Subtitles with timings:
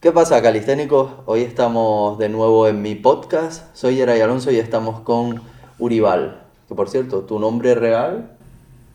[0.00, 1.12] ¿Qué pasa, calisténicos?
[1.26, 3.66] Hoy estamos de nuevo en mi podcast.
[3.76, 5.42] Soy Yeray Alonso y estamos con
[5.78, 6.40] Urival.
[6.66, 8.30] Que por cierto, tu nombre real,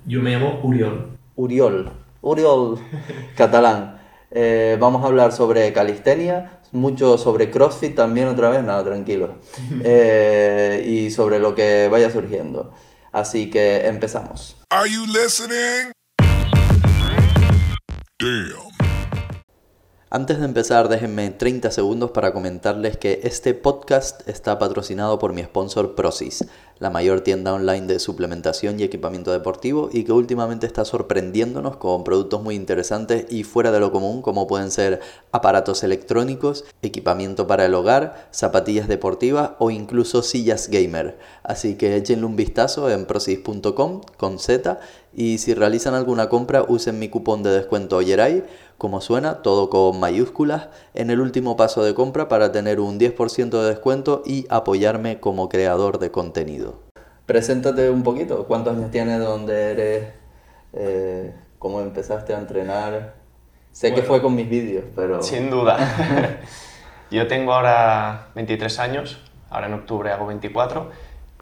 [0.07, 1.15] Yo me llamo Uriol.
[1.36, 1.91] Uriol.
[2.23, 2.79] Uriol,
[3.38, 4.02] catalán.
[4.31, 9.36] Eh, vamos a hablar sobre calistenia, mucho sobre CrossFit también otra vez, nada, tranquilo.
[9.84, 12.74] Eh, y sobre lo que vaya surgiendo.
[13.12, 14.58] Así que empezamos.
[14.72, 15.92] Are you listening?
[18.18, 18.75] Damn.
[20.16, 25.44] Antes de empezar, déjenme 30 segundos para comentarles que este podcast está patrocinado por mi
[25.44, 26.45] sponsor Prosis,
[26.80, 32.05] la mayor tienda online de suplementación y equipamiento deportivo y que últimamente está sorprendiéndonos con
[32.05, 35.02] productos muy interesantes y fuera de lo común como pueden ser
[35.34, 41.18] aparatos electrónicos, equipamiento para el hogar, zapatillas deportivas o incluso sillas gamer.
[41.43, 44.79] Así que échenle un vistazo en prosis.com con Z
[45.13, 48.43] y si realizan alguna compra usen mi cupón de descuento Yeray
[48.77, 53.49] como suena, todo con mayúsculas, en el último paso de compra para tener un 10%
[53.49, 56.79] de descuento y apoyarme como creador de contenido.
[57.26, 60.07] Preséntate un poquito, ¿cuántos años tienes, dónde eres,
[60.77, 63.13] Eh, cómo empezaste a entrenar?
[63.71, 65.22] Sé que fue con mis vídeos, pero...
[65.23, 65.78] Sin duda.
[67.12, 69.19] Yo tengo ahora 23 años,
[69.50, 70.89] ahora en octubre hago 24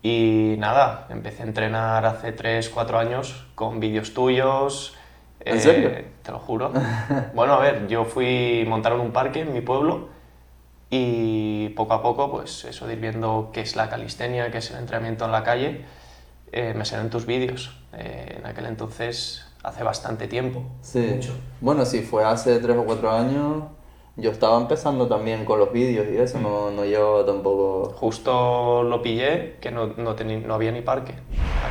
[0.03, 4.95] y nada, empecé a entrenar hace 3, 4 años con vídeos tuyos.
[5.45, 5.91] ¿En serio?
[6.21, 6.71] Te lo juro.
[7.33, 10.07] bueno, a ver, yo fui montaron un parque en mi pueblo
[10.89, 14.71] y poco a poco, pues eso de ir viendo qué es la calistenia, qué es
[14.71, 15.85] el entrenamiento en la calle,
[16.51, 17.77] eh, me salen tus vídeos.
[17.93, 20.63] Eh, en aquel entonces, hace bastante tiempo.
[20.81, 20.99] Sí.
[21.15, 21.35] Mucho.
[21.61, 23.63] Bueno, si fue hace 3 o 4 años,
[24.15, 27.91] yo estaba empezando también con los vídeos y eso, no, no llevaba tampoco...
[27.95, 31.15] Justo lo pillé, que no, no, teni- no había ni parque,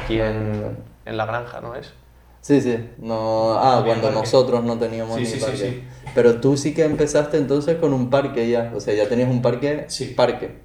[0.02, 1.94] aquí en, en la granja, ¿no es?
[2.42, 3.54] Sí, sí, no...
[3.54, 5.56] Ah, cuando nosotros no teníamos Sí, ni sí, parque.
[5.56, 5.84] sí.
[6.14, 9.40] Pero tú sí que empezaste entonces con un parque ya, o sea, ya tenías un
[9.40, 10.06] parque, Sí.
[10.06, 10.58] parque.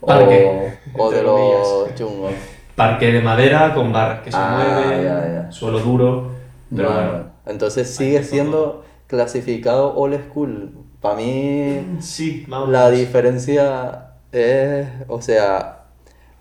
[0.00, 2.32] O- Parque, O, de los chungos.
[2.74, 5.52] Parque de madera con barras que se Ah, mueven, ya, ya.
[5.52, 6.30] suelo duro.
[6.74, 7.30] Pero bueno.
[7.46, 10.72] Entonces sigue siendo clasificado old school.
[11.00, 12.68] Para mí Sí, vamos.
[12.70, 15.84] la diferencia es, o sea,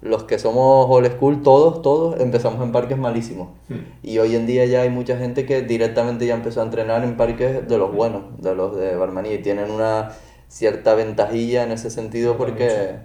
[0.06, 3.50] los que somos old school, todos, todos empezamos en parques malísimos.
[3.68, 3.80] Hmm.
[4.04, 7.18] Y hoy en día ya hay mucha gente que directamente ya empezó a entrenar en
[7.18, 10.12] parques de los buenos, de los de Barmanía, y tienen una
[10.48, 12.98] cierta ventajilla en ese sentido porque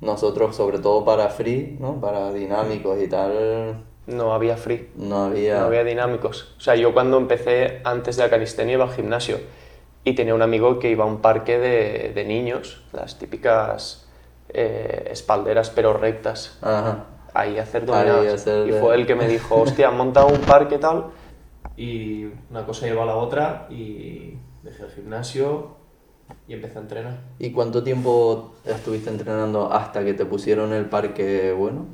[0.00, 2.00] nosotros, sobre todo para free, ¿no?
[2.00, 5.58] para dinámicos y tal, No había free, no había...
[5.58, 6.54] no había dinámicos.
[6.58, 9.38] O sea, yo cuando empecé antes de la calistenia iba al gimnasio
[10.04, 14.05] y tenía un amigo que iba a un parque de, de niños, las típicas
[14.58, 17.04] eh, espalderas pero rectas, Ajá.
[17.34, 18.34] ahí a hacer Ahí dominadas.
[18.40, 21.06] hacer Y fue el que me dijo, hostia, han montado un parque tal.
[21.76, 25.76] Y una cosa lleva a la otra y dejé el gimnasio
[26.48, 27.18] y empecé a entrenar.
[27.38, 31.84] ¿Y cuánto tiempo estuviste entrenando hasta que te pusieron el parque bueno?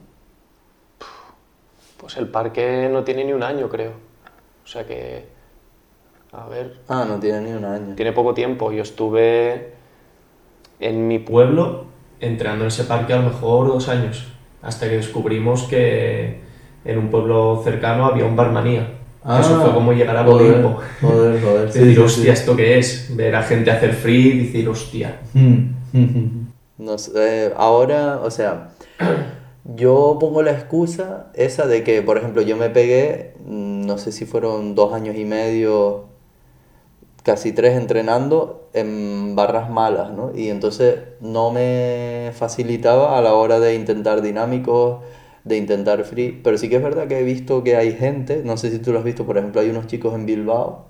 [1.97, 3.93] Pues el parque no tiene ni un año, creo.
[4.65, 5.27] O sea que,
[6.33, 7.95] a ver, Ah, no tiene ni un año.
[7.97, 8.71] tiene poco tiempo.
[8.73, 9.73] Yo estuve
[10.81, 11.87] en mi pueblo.
[12.23, 14.27] Entrenando en ese parque a lo mejor dos años,
[14.63, 16.41] hasta que descubrimos que
[16.85, 18.89] en un pueblo cercano había un barmanía.
[19.25, 20.81] Eso fue como llegar a Ah, joder, Olimpo.
[21.01, 21.73] Joder, joder.
[21.73, 22.41] sí, decir, sí, hostia, sí.
[22.41, 23.15] ¿esto qué es?
[23.15, 25.21] Ver a gente hacer free y decir, hostia.
[26.79, 28.71] No sé, eh, ahora, o sea,
[29.65, 34.11] yo pongo la excusa esa de que, por ejemplo, yo me pegué, mm, no sé
[34.11, 36.07] si fueron dos años y medio,
[37.23, 40.33] casi tres entrenando en barras malas, ¿no?
[40.35, 45.01] Y entonces no me facilitaba a la hora de intentar dinámicos,
[45.45, 48.57] de intentar free, pero sí que es verdad que he visto que hay gente, no
[48.57, 50.87] sé si tú lo has visto, por ejemplo, hay unos chicos en Bilbao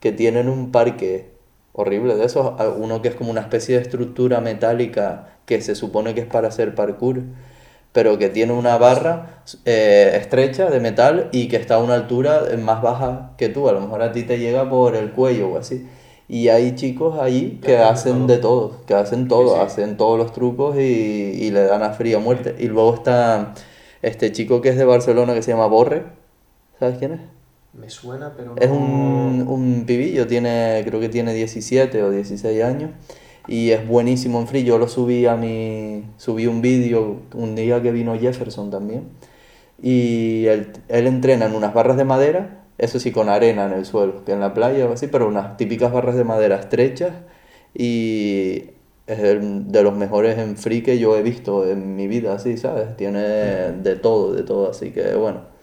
[0.00, 1.30] que tienen un parque
[1.72, 6.14] horrible de esos, uno que es como una especie de estructura metálica que se supone
[6.14, 7.22] que es para hacer parkour,
[7.96, 12.42] pero que tiene una barra eh, estrecha de metal y que está a una altura
[12.62, 15.58] más baja que tú, a lo mejor a ti te llega por el cuello o
[15.58, 15.88] así.
[16.28, 19.60] Y hay chicos ahí que hacen de todo, que hacen todo, sí.
[19.62, 22.54] hacen todos los trucos y, y le dan a fría muerte.
[22.58, 23.54] Y luego está
[24.02, 26.04] este chico que es de Barcelona que se llama Borre,
[26.78, 27.20] ¿sabes quién es?
[27.72, 32.62] Me suena, pero Es no- un, un pibillo, tiene, creo que tiene 17 o 16
[32.62, 32.90] años
[33.46, 34.64] y es buenísimo en free.
[34.64, 39.04] Yo lo subí a mi, subí un vídeo un día que vino Jefferson también
[39.82, 43.84] y él, él entrena en unas barras de madera, eso sí con arena en el
[43.84, 47.12] suelo, que en la playa o así, pero unas típicas barras de madera estrechas
[47.74, 48.70] y
[49.06, 52.56] es el de los mejores en free que yo he visto en mi vida, así,
[52.56, 52.96] ¿sabes?
[52.96, 55.56] Tiene de todo, de todo, así que bueno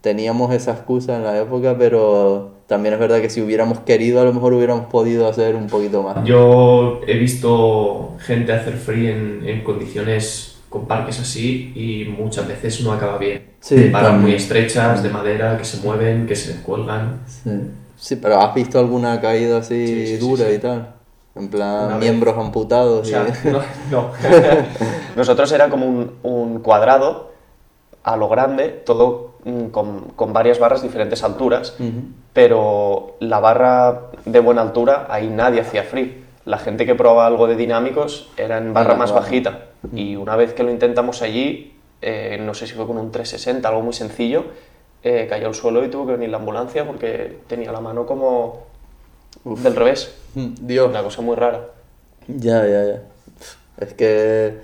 [0.00, 4.24] teníamos esa excusa en la época, pero también es verdad que si hubiéramos querido, a
[4.24, 6.24] lo mejor hubiéramos podido hacer un poquito más.
[6.24, 12.80] Yo he visto gente hacer free en, en condiciones con parques así y muchas veces
[12.82, 13.42] no acaba bien.
[13.58, 14.22] Sí, Barras también.
[14.22, 17.22] muy estrechas, de madera, que se mueven, que se descuelgan.
[17.26, 17.50] Sí.
[17.96, 20.52] Sí, pero ¿has visto alguna caída así Sí, dura sí.
[20.54, 20.94] y tal?
[21.34, 21.98] En plan, Una vez.
[21.98, 23.00] miembros amputados.
[23.00, 23.48] O sea, y...
[23.50, 24.10] no, no.
[25.16, 27.32] Nosotros era como un, un cuadrado
[28.04, 29.29] a lo grande, todo
[29.72, 32.02] con, con varias barras diferentes alturas, Ujú.
[32.32, 36.24] pero la barra de buena altura, ahí nadie hacía free.
[36.44, 39.22] La gente que probaba algo de dinámicos era en barra Era más baja.
[39.24, 39.58] bajita.
[39.94, 43.68] Y una vez que lo intentamos allí, eh, no sé si fue con un 360,
[43.68, 44.44] algo muy sencillo,
[45.02, 48.64] eh, cayó al suelo y tuvo que venir la ambulancia porque tenía la mano como
[49.44, 50.14] del revés.
[50.34, 50.88] Dios.
[50.90, 51.66] Una cosa muy rara.
[52.28, 53.02] Ya, ya, ya.
[53.78, 54.58] Es que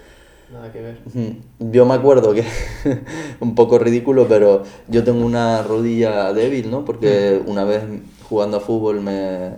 [0.49, 0.99] Nada que ver.
[1.59, 2.45] Yo me acuerdo que,
[3.41, 6.85] un poco ridículo, pero yo tengo una rodilla débil, ¿no?
[6.85, 7.83] Porque una vez
[8.29, 9.53] jugando a fútbol me,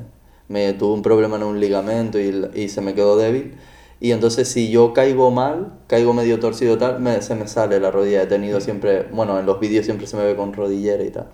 [0.49, 3.57] me tuve un problema en un ligamento y, y se me quedó débil.
[4.01, 7.91] Y entonces si yo caigo mal, caigo medio torcido tal, me- se me sale la
[7.91, 8.23] rodilla.
[8.23, 11.27] He tenido siempre, bueno, en los vídeos siempre se me ve con rodillera y tal.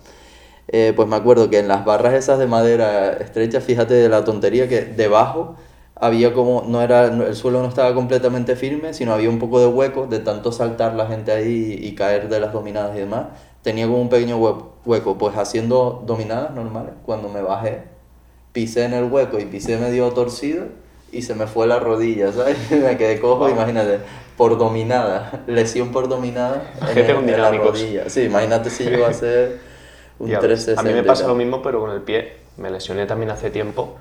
[0.67, 4.23] Eh, pues me acuerdo que en las barras esas de madera estrechas, fíjate de la
[4.25, 5.55] tontería que debajo
[5.95, 9.67] había como, no era, el suelo no estaba completamente firme, sino había un poco de
[9.67, 13.27] hueco de tanto saltar la gente ahí y caer de las dominadas y demás.
[13.61, 17.83] Tenía como un pequeño hue- hueco, pues haciendo dominadas normales, cuando me bajé,
[18.51, 20.65] pisé en el hueco y pisé medio torcido
[21.11, 22.57] y se me fue la rodilla, ¿sabes?
[22.71, 23.99] me quedé cojo, imagínate,
[24.37, 28.09] por dominada, lesión por dominada en, el- en la rodilla.
[28.09, 29.59] Sí, imagínate si yo iba a hacer
[30.19, 30.79] un Ya 360.
[30.79, 32.33] ves, A mí me y pasa lo mismo, pero con el pie.
[32.57, 33.95] Me lesioné también hace tiempo,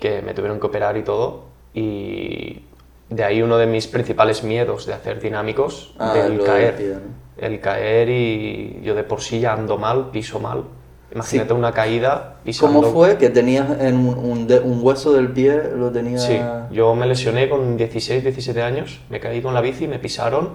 [0.00, 1.44] que me tuvieron que operar y todo.
[1.74, 2.62] Y
[3.10, 6.76] de ahí uno de mis principales miedos de hacer dinámicos, Ah, del caer.
[6.76, 7.20] pie, ¿no?
[7.46, 10.64] El caer y yo de por sí ya ando mal, piso mal.
[11.12, 11.54] Imagínate Sí.
[11.58, 12.80] una caída pisando.
[12.82, 16.22] ¿Cómo fue que tenías en un, un de- un hueso del pie, lo tenías...
[16.24, 16.38] Sí,
[16.70, 20.50] yo me lesioné con 16, 17 años, me caí con la bici, me pisaron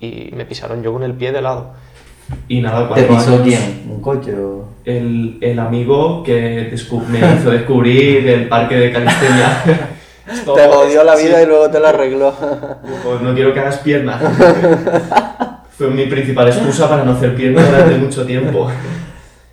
[0.00, 1.72] y me pisaron yo con el pie de lado.
[2.48, 3.86] Y nada, ¿Te pisó años, quién?
[3.90, 4.64] ¿Un coche o...?
[4.86, 9.62] El, el amigo que descu- me hizo descubrir el parque de calistenia.
[10.26, 11.42] Te jodió la vida sí.
[11.44, 12.32] y luego te la arregló.
[13.04, 14.18] Pues no quiero que hagas pierna.
[15.70, 18.68] Fue mi principal excusa para no hacer pierna durante mucho tiempo.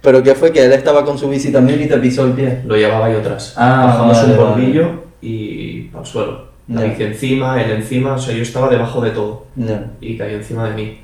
[0.01, 0.51] ¿Pero qué fue?
[0.51, 2.61] Que él estaba con su bici también y te pisó el pie.
[2.65, 3.53] Lo llevaba yo atrás.
[3.57, 4.51] Ah, Bajamos vale, un vale.
[4.53, 4.89] polvillo
[5.21, 6.47] y al suelo.
[6.67, 6.87] La Ya.
[6.87, 9.45] bici encima, él encima, o sea, yo estaba debajo de todo.
[9.55, 9.91] Ya.
[10.01, 10.97] Y cayó encima de mí.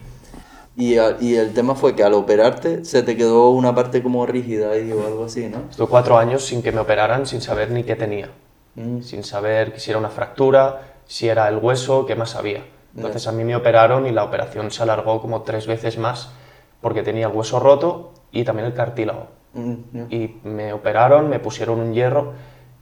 [0.79, 4.25] Y, a- y el tema fue que al operarte se te quedó una parte como
[4.25, 5.57] rígida ahí o algo así, ¿no?
[5.69, 8.29] Estuve cuatro años sin que me operaran, sin saber ni qué tenía.
[8.75, 9.01] Mm.
[9.01, 12.63] sin saber si era una fractura, si era el hueso, qué más había.
[12.95, 16.31] Entonces a mí me operaron y la operación se alargó como tres veces más
[16.79, 19.27] porque tenía el hueso roto y también el cartílago.
[19.53, 20.07] Mm, ya.
[20.15, 22.33] Y me operaron, me pusieron un hierro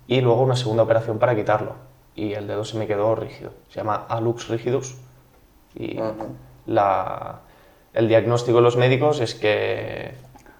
[0.07, 1.75] y luego una segunda operación para quitarlo.
[2.15, 3.51] Y el dedo se me quedó rígido.
[3.69, 4.97] Se llama alux rigidus.
[5.73, 6.13] Y Ajá.
[6.67, 7.39] la-
[7.97, 10.11] el diagnóstico de los médicos es que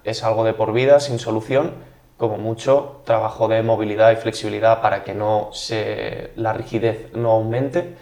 [0.04, 1.74] es algo de por vida, sin solución,
[2.18, 7.96] como mucho trabajo de movilidad y flexibilidad para que no se, la rigidez no aumente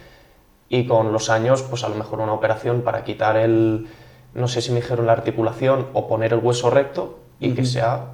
[0.70, 3.88] y con los años pues a lo mejor una operación para quitar el,
[4.32, 8.12] no sé si me dijeron la articulación o poner el hueso recto y que sea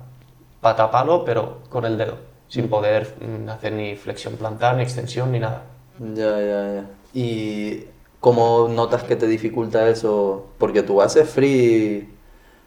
[0.61, 2.17] pata a palo pero con el dedo,
[2.49, 5.63] sin poder mm, hacer ni flexión plantar, ni extensión, ni nada.
[6.01, 6.85] Ya, ya, ya.
[7.15, 7.85] ¿Y
[8.22, 10.46] cómo notas que te dificulta eso?
[10.56, 12.08] Porque tú haces free,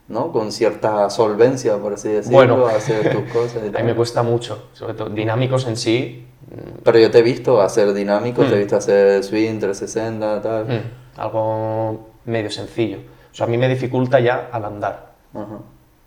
[0.10, 0.32] ¿no?
[0.32, 2.68] Con cierta solvencia, por así decirlo, Bueno.
[2.68, 7.00] hacer tus cosas A mí me cuesta mucho, sobre todo dinámicos en sí, mm, Pero
[7.00, 8.60] yo te he visto hacer dinámicos, te he Mm.
[8.60, 10.66] visto hacer swing, 360, tal.
[10.66, 13.00] mm, algo medio sencillo.
[13.32, 15.14] O sea, a mí me dificulta ya al andar.
[15.34, 15.60] Ajá.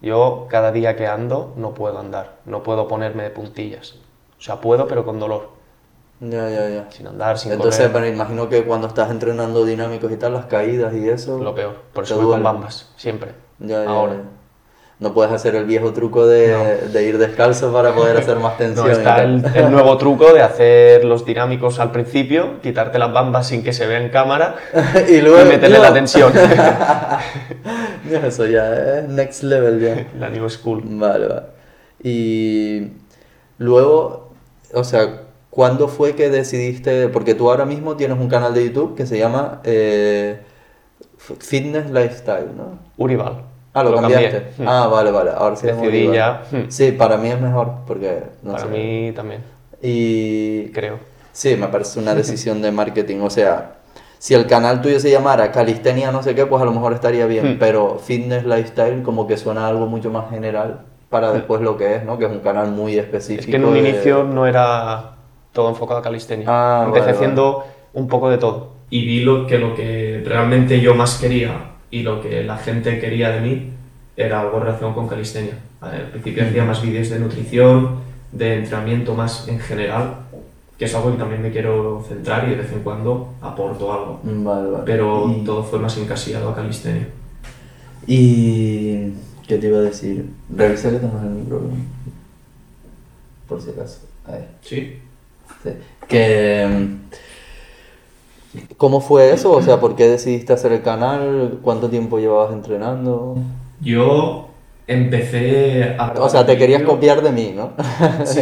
[0.03, 3.97] Yo cada día que ando no puedo andar, no puedo ponerme de puntillas.
[4.39, 5.49] O sea, puedo pero con dolor,
[6.21, 6.91] Ya, ya, ya.
[6.91, 10.47] sin andar, sin Entonces, correr, pero imagino que cuando estás entrenando dinámicos y tal, las
[10.47, 11.39] caídas y eso...
[11.39, 11.77] lo peor.
[11.93, 13.33] Por eso voy con bambas, siempre.
[13.61, 14.15] Ya, ya, Ahora.
[14.15, 14.23] ya.
[15.01, 18.89] No puedes hacer el viejo truco de, de ir descalzo para poder hacer más tensión.
[18.89, 23.47] No, está el, el nuevo truco de hacer los dinámicos al principio, quitarte las bambas
[23.47, 24.57] sin que se vea en cámara
[25.09, 25.85] y luego y meterle no.
[25.85, 26.33] la tensión.
[28.11, 30.07] Eso ya es next level ya.
[30.19, 30.83] la new school.
[30.85, 31.43] Vale, vale.
[32.03, 32.89] Y
[33.59, 34.33] luego,
[34.75, 35.28] o sea,
[35.59, 37.09] ¿cuándo fue que decidiste?
[37.09, 40.39] Porque tú ahora mismo tienes un canal de YouTube que se llama eh,
[41.17, 42.79] Fitness Lifestyle, ¿no?
[42.97, 43.43] Urival.
[43.75, 44.51] Ah, lo, cambiaste.
[44.65, 45.33] Ah, vale, vale.
[45.35, 46.45] Ahora sí Decidí ya.
[46.69, 48.71] Sí, para mí es mejor porque no Para sé.
[48.71, 49.43] mí también,
[49.83, 51.01] Y creo.
[51.33, 53.19] Sí, me parece una decisión de marketing.
[53.23, 53.79] O sea,
[54.21, 57.27] si el canal tuyo se llamara Calistenia no sé qué, pues a lo mejor estaría
[57.27, 57.55] bien.
[57.55, 57.59] Hmm.
[57.59, 61.97] Pero Fitness Lifestyle como que suena a algo mucho más general para después lo que
[61.97, 62.17] es, ¿no?
[62.17, 63.41] Que es un canal muy específico.
[63.41, 65.18] Es que en un de- inicio no era
[65.59, 66.47] todo enfocado a calistenia.
[66.49, 68.75] Ah, Empecé vale, haciendo un poco de todo.
[68.91, 73.01] y vi lo que lo que realmente yo más quería y lo que la gente
[73.01, 73.71] quería de mí
[74.17, 75.55] era algo relacionado con calistenia.
[75.81, 77.97] Al principio hacía más vídeos de nutrición,
[78.31, 80.15] de entrenamiento más en general,
[80.79, 84.21] que es algo que también me quiero centrar y de vez en cuando aporto algo.
[84.23, 84.85] Mm, Vale, vale.
[84.87, 87.09] Pero Y- todo fue más encasillado a calistenia.
[88.07, 89.13] Y...
[89.49, 90.29] ¿Qué te iba a decir?
[90.55, 91.75] Revisa que el micrófono.
[93.49, 94.01] Por si acaso.
[94.27, 94.45] Ahí.
[94.61, 94.77] Sí.
[94.77, 94.99] Sí.
[96.07, 96.97] Que...
[98.77, 99.53] ¿Cómo fue eso?
[99.53, 101.59] O sea, ¿por qué decidiste hacer el canal?
[101.63, 103.37] ¿Cuánto tiempo llevabas entrenando?
[103.81, 104.49] Yo
[104.87, 106.13] empecé a...
[106.19, 107.73] O sea, te querías copiar de mí, ¿no?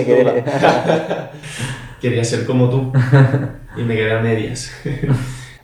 [0.07, 1.31] Duda.
[2.01, 2.93] Quería ser como tú
[3.77, 4.73] y me quedé a medias.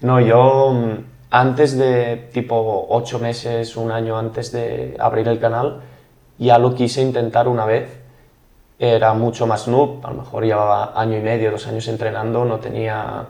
[0.02, 5.80] No, yo mm, antes de tipo ocho meses, un año antes de abrir el canal,
[6.38, 7.88] ya lo quise intentar una vez.
[8.82, 12.58] Era mucho más noob, a lo mejor llevaba año y medio, dos años entrenando, no
[12.58, 13.26] tenía,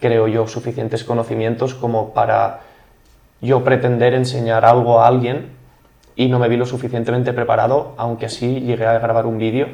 [0.00, 2.62] creo yo, suficientes conocimientos como para
[3.40, 5.50] yo pretender enseñar algo a alguien
[6.16, 9.68] y no me vi lo suficientemente preparado, aunque así llegué a grabar un vídeo.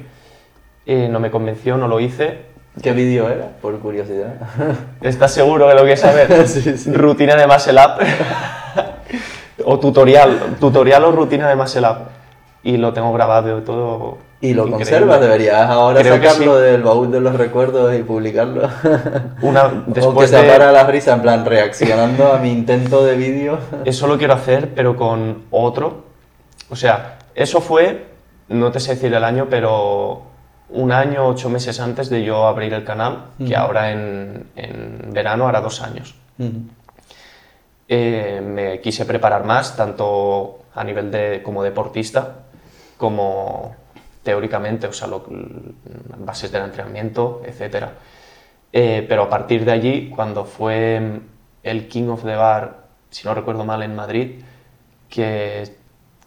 [0.85, 2.45] Eh, no me convenció, no lo hice,
[2.83, 3.49] ¿Qué vídeo era?
[3.63, 4.35] Por curiosidad.
[5.01, 6.47] ¿Estás seguro de lo que saber?
[6.47, 6.93] Sí, sí.
[6.93, 8.05] Rutina de muscle up.
[9.65, 12.18] o tutorial, tutorial o rutina de muscle up.
[12.63, 14.19] Y lo tengo grabado todo.
[14.41, 14.85] Y lo increíble.
[14.85, 16.63] conservas, deberías ahora Creo sacarlo sí.
[16.63, 18.69] del baúl de los recuerdos y publicarlo.
[19.43, 23.17] Una, o que después de, para la risa, en plan, reaccionando a mi intento de
[23.17, 23.59] vídeo.
[23.85, 26.05] Eso lo quiero hacer, pero con otro.
[26.71, 28.07] O sea, eso fue,
[28.49, 30.23] no te sé decir el año, pero
[30.71, 35.49] un año, ocho meses antes de yo abrir el canal, que ahora en, en verano
[35.49, 36.15] hará dos años.
[37.89, 42.35] Eh, me quise preparar más, tanto a nivel de, como deportista,
[42.99, 43.75] como
[44.23, 45.25] teóricamente, o sea, lo-
[46.19, 47.87] bases del entrenamiento, etc.
[48.73, 51.21] Eh, pero a partir de allí, cuando fue
[51.63, 54.43] el King of the Bar, si no recuerdo mal, en Madrid,
[55.09, 55.63] que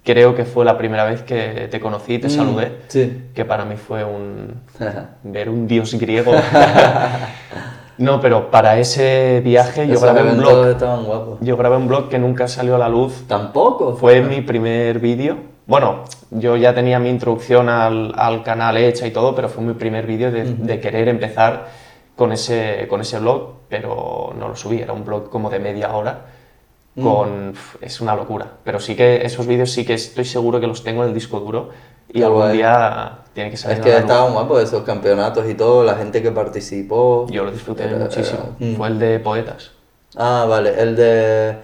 [0.03, 3.25] creo que fue la primera vez que te conocí y te Mm, saludé, Sí.
[3.35, 4.61] que para mí fue un,
[5.23, 6.31] ver un dios griego.
[7.99, 11.37] no, pero para ese viaje yo grabé un blog.
[11.41, 13.25] Yo grabé un blog que nunca salió a la luz.
[13.27, 13.95] Tampoco.
[13.95, 15.50] Fue mi primer vídeo.
[15.67, 19.73] Bueno, yo ya tenía mi introducción al, al canal hecha y todo, pero fue mi
[19.73, 21.67] primer vídeo de, de querer empezar
[22.15, 24.81] con ese, con ese blog, pero no lo subí.
[24.81, 26.25] Era un blog como de media hora.
[27.01, 28.47] Con, pf, es una locura.
[28.65, 31.39] Pero sí que esos vídeos sí que estoy seguro que los tengo en el disco
[31.39, 31.69] duro
[32.09, 32.57] y Qué algún guay.
[32.57, 36.31] día tiene que salir Es que estaban guapos esos campeonatos y todo, la gente que
[36.31, 37.27] participó.
[37.29, 38.39] Yo lo disfruté Era- muchísimo.
[38.59, 38.75] era- mm.
[38.75, 39.71] Fue el de poetas.
[40.17, 41.55] Ah, vale, el de...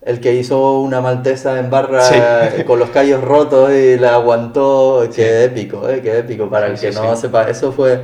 [0.00, 2.14] El que hizo una maltesa en barra Sí.
[2.16, 6.48] eh, con los callos rotos y la aguantó, qué épico, eh, qué épico.
[6.48, 7.22] Para el Sí, que sí, no sí.
[7.22, 8.02] sepa, eso fue...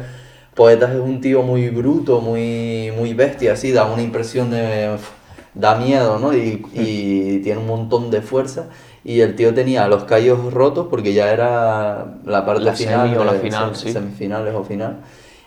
[0.54, 4.96] Poetas es un tío muy bruto, muy, muy bestia, así, da una impresión de...
[5.54, 6.32] da miedo, ¿no?
[6.32, 8.66] Y, y tiene un montón de fuerza.
[9.04, 13.16] Y el tío tenía los callos rotos porque ya era la parte La final, semi
[13.20, 13.92] o la final, sem- sí.
[13.92, 14.98] semifinales o final.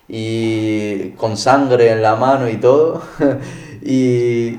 [0.10, 3.01] Y con sangre en la mano y todo.
[3.82, 4.58] y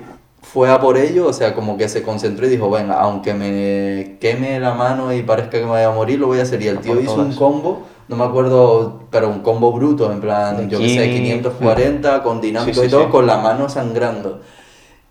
[0.52, 4.17] fue a por ello, o sea, como que se concentró y dijo, venga, aunque me
[4.19, 6.62] queme la mano y parezca que me vaya a morir, lo voy a hacer.
[6.62, 10.57] Y el tío hizo un combo, no me acuerdo, pero un combo bruto, en plan,
[10.57, 11.33] De yo qué sé, Kini.
[11.33, 13.11] 540, con dinámico Sí, sí, y todo, sí.
[13.11, 14.40] con la mano sangrando.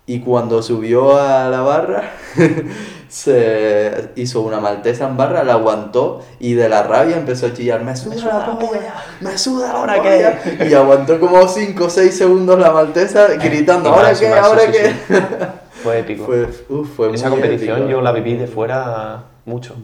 [0.06, 2.10] Y cuando subió a la barra,
[3.08, 7.82] se hizo una maltesa en barra, la aguantó y de la rabia empezó a chillar,
[7.82, 10.38] me suda, la polla, me suda la ¿Ahora polla".
[10.68, 14.28] Y aguantó como 5 o 6 segundos la maltesa gritando, Y ¿ahora qué?
[14.34, 14.90] ¿ahora sí, qué?
[15.08, 15.14] sí,
[15.82, 16.24] Fue épico.
[16.26, 17.90] Fue, uf, fue Esa muy competición épico.
[17.90, 19.74] yo la viví de fuera mucho.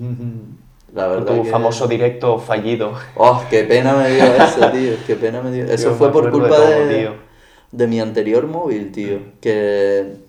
[0.93, 2.93] La verdad tu que- famoso directo fallido.
[3.17, 4.93] Oh, qué pena me dio eso, tío.
[5.07, 5.65] Qué pena me dio.
[5.67, 7.11] Eso fue me por culpa de todo, de, tío.
[7.73, 9.19] de mi anterior móvil, tío.
[9.41, 10.24] Que.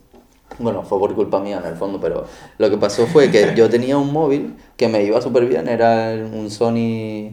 [0.57, 2.25] Bueno, fue por culpa mía en el fondo, pero
[2.57, 5.67] lo que pasó fue que yo tenía un móvil que me iba súper bien.
[5.67, 7.31] Era un Sony.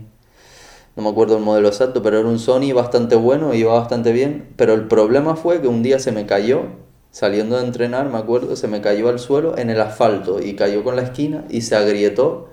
[0.97, 4.49] No me acuerdo el modelo exacto, pero era un Sony bastante bueno, iba bastante bien.
[4.57, 6.65] Pero el problema fue que un día se me cayó,
[7.11, 10.85] saliendo de entrenar, me acuerdo, se me cayó al suelo en el asfalto y cayó
[10.85, 12.49] con la esquina y se agrietó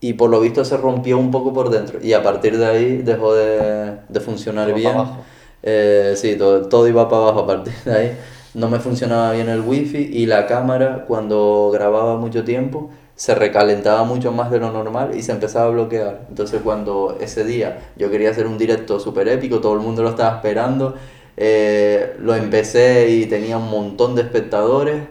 [0.00, 2.96] y por lo visto se rompió un poco por dentro y a partir de ahí
[2.98, 4.92] dejó de, de funcionar Todo bien.
[4.92, 5.24] para abajo.
[5.62, 8.18] Eh, sí, todo, todo iba para abajo a partir de ahí.
[8.54, 14.04] No me funcionaba bien el wifi y la cámara cuando grababa mucho tiempo se recalentaba
[14.04, 16.26] mucho más de lo normal y se empezaba a bloquear.
[16.28, 20.10] Entonces cuando ese día yo quería hacer un directo súper épico, todo el mundo lo
[20.10, 20.94] estaba esperando,
[21.36, 25.02] eh, lo empecé y tenía un montón de espectadores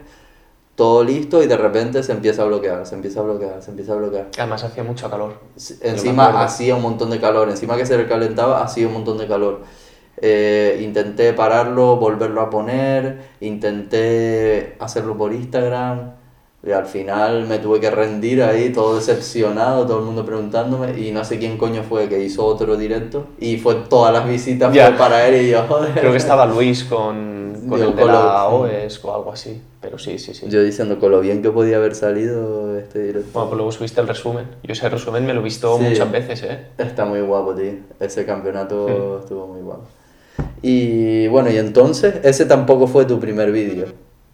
[0.80, 3.92] todo listo y de repente se empieza a bloquear, se empieza a bloquear, se empieza
[3.92, 4.28] a bloquear.
[4.38, 5.34] Además hacía mucho calor.
[5.82, 9.60] Encima hacía un montón de calor, encima que se recalentaba hacía un montón de calor.
[10.22, 16.12] Eh, intenté pararlo, volverlo a poner, intenté hacerlo por Instagram
[16.66, 21.10] y al final me tuve que rendir ahí, todo decepcionado, todo el mundo preguntándome y
[21.10, 24.92] no sé quién coño fue que hizo otro directo y fue todas las visitas fue
[24.98, 25.92] para él y yo, joder.
[25.94, 29.32] Creo que estaba Luis con, con Yo el de con la lo- OES o algo
[29.32, 29.58] así.
[29.80, 30.44] Pero sí, sí, sí.
[30.50, 33.30] Yo diciendo con lo bien que podía haber salido este directo.
[33.32, 34.44] Bueno, pues luego subiste el resumen.
[34.62, 35.84] Yo ese resumen me lo he visto Sí.
[35.84, 36.58] muchas veces, ¿eh?
[36.76, 37.72] Está muy guapo, tío.
[37.98, 39.84] Ese campeonato estuvo muy guapo.
[40.62, 43.86] Y bueno, y entonces, ese tampoco fue tu primer vídeo.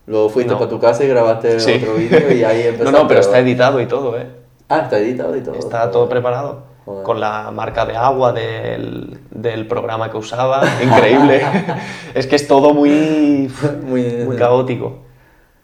[0.06, 0.58] Luego fuiste No.
[0.58, 1.80] para tu casa y grabaste Sí.
[1.82, 2.92] otro vídeo y ahí No, empezaste.
[3.02, 4.26] no, pero está editado y todo, ¿eh?
[4.68, 5.54] Ah, está editado y todo.
[5.54, 5.92] Está joder.
[5.92, 6.62] todo preparado.
[6.84, 7.02] Joder.
[7.04, 10.62] Con la marca de agua del, del programa que usaba.
[10.82, 11.42] Increíble.
[12.14, 13.50] es que es todo muy,
[13.84, 14.98] Muy, muy caótico.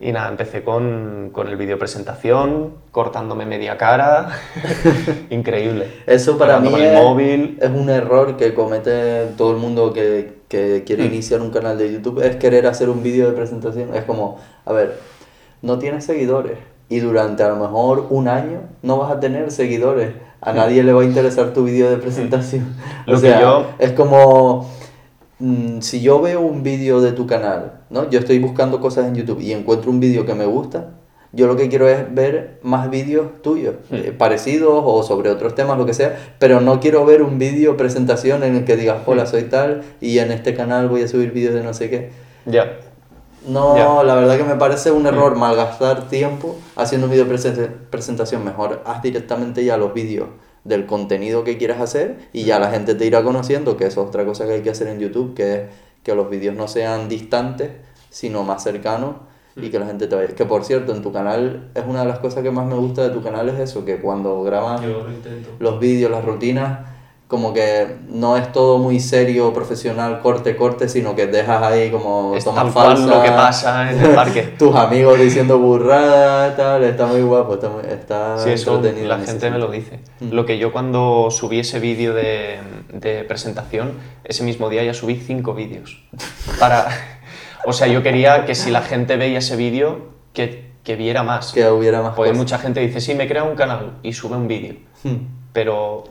[0.04, 4.30] Y nada, empecé con, con el vídeo presentación, cortándome media cara.
[5.30, 5.86] Increíble.
[6.06, 7.56] Eso para mí es, móvil.
[7.60, 10.84] es un error que comete todo el mundo que, que Mm.
[10.84, 13.94] quiere iniciar un canal de YouTube, es querer hacer un vídeo de presentación.
[13.94, 14.98] Es como, a ver,
[15.62, 20.14] no tienes seguidores y durante a lo mejor un año no vas a tener seguidores.
[20.40, 22.74] A nadie le va a interesar tu vídeo de presentación.
[23.06, 24.68] Lo o que sea, yo- es como...
[25.42, 28.08] mm, Si yo veo un vídeo de tu canal, ¿no?
[28.10, 30.90] Yo estoy buscando cosas en YouTube y encuentro un vídeo que me gusta,
[31.34, 35.78] yo lo que quiero es ver más vídeos tuyos, eh, parecidos o sobre otros temas,
[35.78, 39.24] lo que sea, pero no quiero ver un vídeo presentación en el que digas, hola,
[39.26, 42.10] soy tal y en este canal voy a subir vídeos de no sé qué.
[42.44, 42.78] Ya.
[43.74, 48.44] No, la verdad que me parece un error malgastar tiempo haciendo un vídeo presen- presentación.
[48.44, 50.28] Mejor haz directamente ya los vídeos
[50.64, 54.08] del contenido que quieras hacer y ya la gente te irá conociendo, que eso es
[54.08, 55.62] otra cosa que hay que hacer en YouTube, que es
[56.02, 57.70] que los vídeos no sean distantes,
[58.10, 59.16] sino más cercanos
[59.56, 60.28] y que la gente te vaya.
[60.34, 63.02] Que por cierto, en tu canal es una de las cosas que más me gusta
[63.08, 65.06] de tu canal es eso, que cuando grabas Yo lo
[65.58, 66.80] los vídeos, las rutinas,
[67.32, 72.36] como que no es todo muy serio, profesional, corte, corte, sino que dejas ahí como
[72.36, 74.42] Es tomas falsas, lo que pasa en el parque.
[74.58, 79.24] tus amigos diciendo burradas, tal, está muy guapo, está, muy- está Sí, eso entretenido la
[79.24, 80.00] gente me lo dice.
[80.20, 82.58] Lo que yo cuando subí ese vídeo de,
[82.92, 83.92] de presentación,
[84.24, 86.04] ese mismo día ya subí cinco vídeos.
[86.60, 86.86] Para...
[87.64, 91.52] O sea, yo quería que si la gente veía ese vídeo, que, que viera más.
[91.52, 92.42] Que hubiera más Porque cosas.
[92.42, 94.74] mucha gente dice, sí, me crea un canal y sube un vídeo.
[95.04, 95.28] Hmm.
[95.52, 96.02] Pero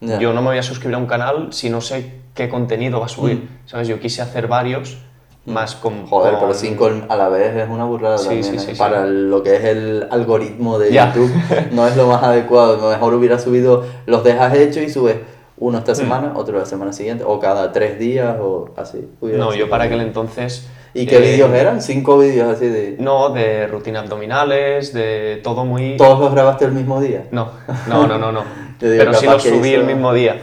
[0.00, 0.18] Ya.
[0.18, 3.06] yo no me voy a suscribir a un canal si no sé qué contenido va
[3.06, 3.36] a subir.
[3.36, 3.68] Mm.
[3.68, 3.88] ¿Sabes?
[3.88, 4.98] Yo quise hacer varios,
[5.46, 6.06] más con...
[6.06, 8.58] Joder, con- pero cinco a la vez es una burrada Sí, también, sí, ¿eh?
[8.60, 8.78] sí, sí.
[8.78, 11.12] Para lo que es el algoritmo de Ya.
[11.12, 11.30] YouTube,
[11.72, 12.90] no es lo más adecuado.
[12.90, 15.16] Mejor hubiera subido, los dejas hechos y subes
[15.58, 15.80] uno Mm.
[15.80, 19.06] esta semana, otro la semana siguiente, o cada tres días, o así.
[19.20, 20.66] No, yo para aquel entonces...
[20.94, 21.82] ¿Y qué eh, vídeos eran?
[21.82, 22.96] Cinco vídeos así de...
[22.98, 25.96] No, de rutina abdominales, de todo muy...
[25.98, 27.26] ¿Todos los grabaste el mismo día?
[27.30, 27.50] No,
[27.86, 28.32] no, no, no.
[28.32, 28.42] no.
[28.80, 30.40] Yo digo, Pero sí capaz lo subí el mismo día.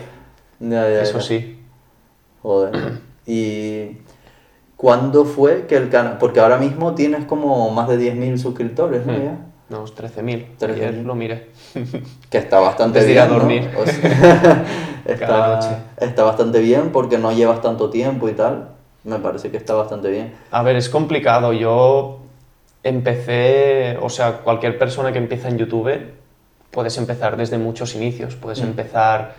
[0.59, 1.23] Ya, ya, Eso ya.
[1.23, 1.59] sí.
[2.41, 2.99] Joder.
[3.25, 3.97] ¿Y
[4.75, 6.17] cuándo fue que el canal...
[6.19, 9.13] Porque ahora mismo tienes como más de 10.000 suscriptores, ¿no?
[9.13, 9.23] Mm.
[9.23, 9.37] Ya?
[9.69, 10.57] No, 13.000.
[10.59, 10.71] 13.000.
[10.73, 11.49] Ayer lo miré.
[12.29, 13.33] Que está bastante de ir bien, a ¿no?
[13.35, 13.69] dormir.
[13.77, 14.65] O sea,
[15.05, 15.75] está, Cada noche.
[15.97, 18.69] está bastante bien porque no llevas tanto tiempo y tal.
[19.03, 20.33] Me parece que está bastante bien.
[20.51, 21.53] A ver, es complicado.
[21.53, 22.19] Yo
[22.83, 25.91] empecé, o sea, cualquier persona que empieza en YouTube,
[26.71, 28.35] puedes empezar desde muchos inicios.
[28.35, 28.65] Puedes Mm.
[28.67, 29.33] empezar,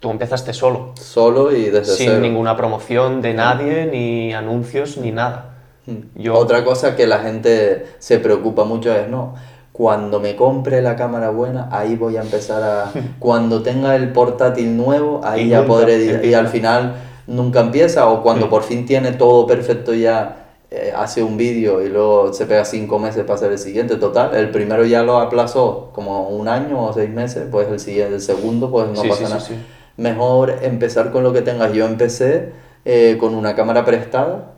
[0.00, 2.20] tú empezaste solo, Solo y desde sin cero.
[2.20, 5.50] ninguna promoción de nadie, ni anuncios, ni nada.
[5.86, 6.20] Mm.
[6.22, 9.34] Yo- Otra cosa que la gente se preocupa mucho es, no,
[9.72, 12.92] cuando me compre la cámara buena, ahí voy a empezar a...
[13.18, 15.96] Cuando tenga el portátil nuevo, ahí ya podré...
[15.96, 16.12] editar.
[16.12, 16.38] Y empieza.
[16.38, 16.94] al final
[17.26, 18.50] nunca empieza, o cuando Mm.
[18.50, 20.43] por fin tiene todo perfecto ya,
[20.74, 23.96] eh, hace un vídeo y luego se pega cinco meses para hacer el siguiente.
[23.96, 28.14] Total, el primero ya lo aplazó como un año o seis meses, pues el siguiente,
[28.16, 29.40] el segundo, pues no Sí, pasa sí, nada.
[29.40, 29.54] sí.
[29.96, 31.72] Mejor empezar con lo que tengas.
[31.72, 32.52] Yo empecé
[32.84, 34.53] eh, con una cámara prestada,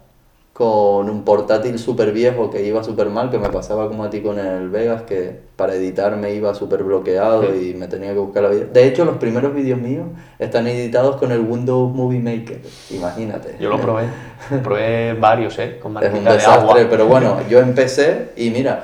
[0.56, 4.22] con un portátil súper viejo que iba súper mal, que me pasaba como a ti
[4.22, 8.44] con el Vegas, que para editar me iba súper bloqueado y me tenía que buscar
[8.44, 8.64] la vida.
[8.72, 10.06] De hecho, los primeros vídeos míos
[10.38, 13.56] están editados con el Windows Movie Maker, imagínate.
[13.60, 14.04] Yo lo probé.
[14.64, 15.78] Probé varios, ¿eh?
[15.78, 16.56] Con Es un marquita de agua.
[16.56, 18.82] desastre, pero bueno, yo empecé y mira,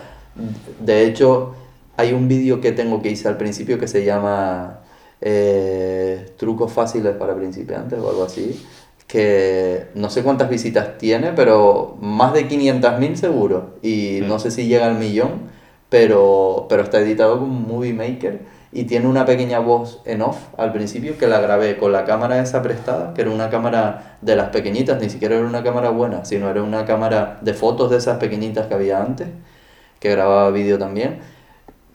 [0.79, 1.55] de hecho
[1.97, 4.81] hay un vídeo que tengo que hice al principio que se llama
[5.23, 8.63] eh, Trucos fáciles para principiantes o algo así,
[9.07, 14.29] que no sé cuántas visitas tiene, pero más de 500.000 seguro, y Mm.
[14.29, 15.51] no sé si llega al millón,
[15.89, 18.41] pero, pero está editado con Movie Maker
[18.73, 22.41] y tiene una pequeña voz en off al principio que la grabé con la cámara
[22.41, 26.25] esa prestada, que era una cámara de las pequeñitas, ni siquiera era una cámara buena,
[26.25, 29.29] sino era una cámara de fotos de esas pequeñitas que había antes.
[30.01, 31.21] que grababa vídeo también,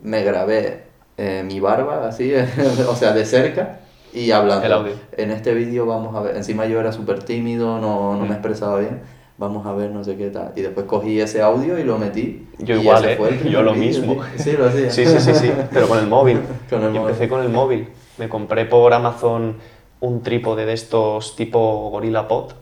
[0.02, 0.84] me grabé
[1.17, 2.32] eh, mi barba así,
[2.88, 3.80] o sea, de cerca
[4.25, 4.65] y hablando.
[4.65, 4.93] El audio.
[5.17, 8.34] En este vídeo vamos a ver, encima yo era súper tímido, no, no me Mm.
[8.34, 9.01] expresaba bien,
[9.38, 10.53] vamos a ver no sé qué tal.
[10.56, 12.47] Y después cogí ese audio y lo metí.
[12.60, 13.17] Yo y igual, ese ¿eh?
[13.17, 14.23] fue el primer Yo lo mismo.
[14.38, 14.89] Sí, Sí, lo hacía.
[14.89, 16.39] Sí, sí, sí, sí, pero con el móvil.
[16.69, 17.01] Con el móvil.
[17.01, 17.88] empecé con el móvil.
[18.17, 19.56] Me compré por Amazon
[19.99, 22.53] un trípode de estos tipo Gorilla Pod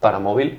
[0.00, 0.58] para móvil.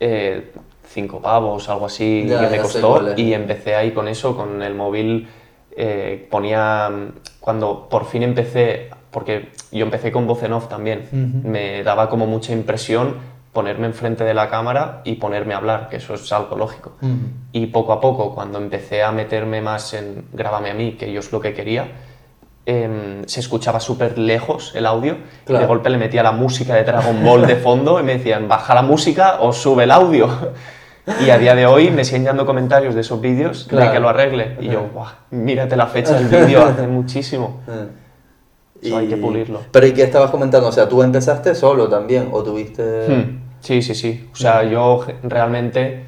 [0.00, 0.52] eh,
[0.90, 3.02] cinco pavos, algo así Ya, que me costó.
[3.16, 5.28] Y empecé ahí con eso, con el móvil.
[5.76, 6.90] eh, ponía.
[7.40, 8.90] Cuando por fin empecé.
[9.10, 11.08] Porque yo empecé con voz en off también.
[11.44, 13.16] Me daba como mucha impresión
[13.52, 16.92] ponerme enfrente de la cámara y ponerme a hablar, que eso es algo lógico.
[17.52, 21.20] Y poco a poco, cuando empecé a meterme más en grábame a mí, que yo
[21.20, 21.88] es lo que quería,
[22.66, 25.16] em, se escuchaba súper lejos el audio.
[25.48, 28.46] Y de golpe le metía la música de Dragon Ball de fondo y me decían,
[28.46, 30.28] baja la música o sube el audio.
[31.26, 33.86] Y a día de hoy me siguen llegando comentarios de esos vídeos Claro.
[33.86, 34.58] de que lo arregle.
[34.60, 34.88] Y yo, Ajá.
[34.92, 37.62] Buah, mírate la fecha del vídeo, hace muchísimo.
[38.84, 39.60] Hay que pulirlo.
[39.72, 40.68] Pero ¿y qué estabas comentando?
[40.68, 43.08] O sea, ¿tú empezaste solo también o tuviste...?
[43.08, 44.28] Hmm, Sí, sí, sí.
[44.32, 46.04] O sea, yo ge- realmente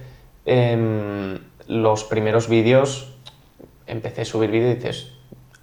[0.46, 3.12] em, los primeros vídeos
[3.88, 5.12] empecé a subir vídeos y dices,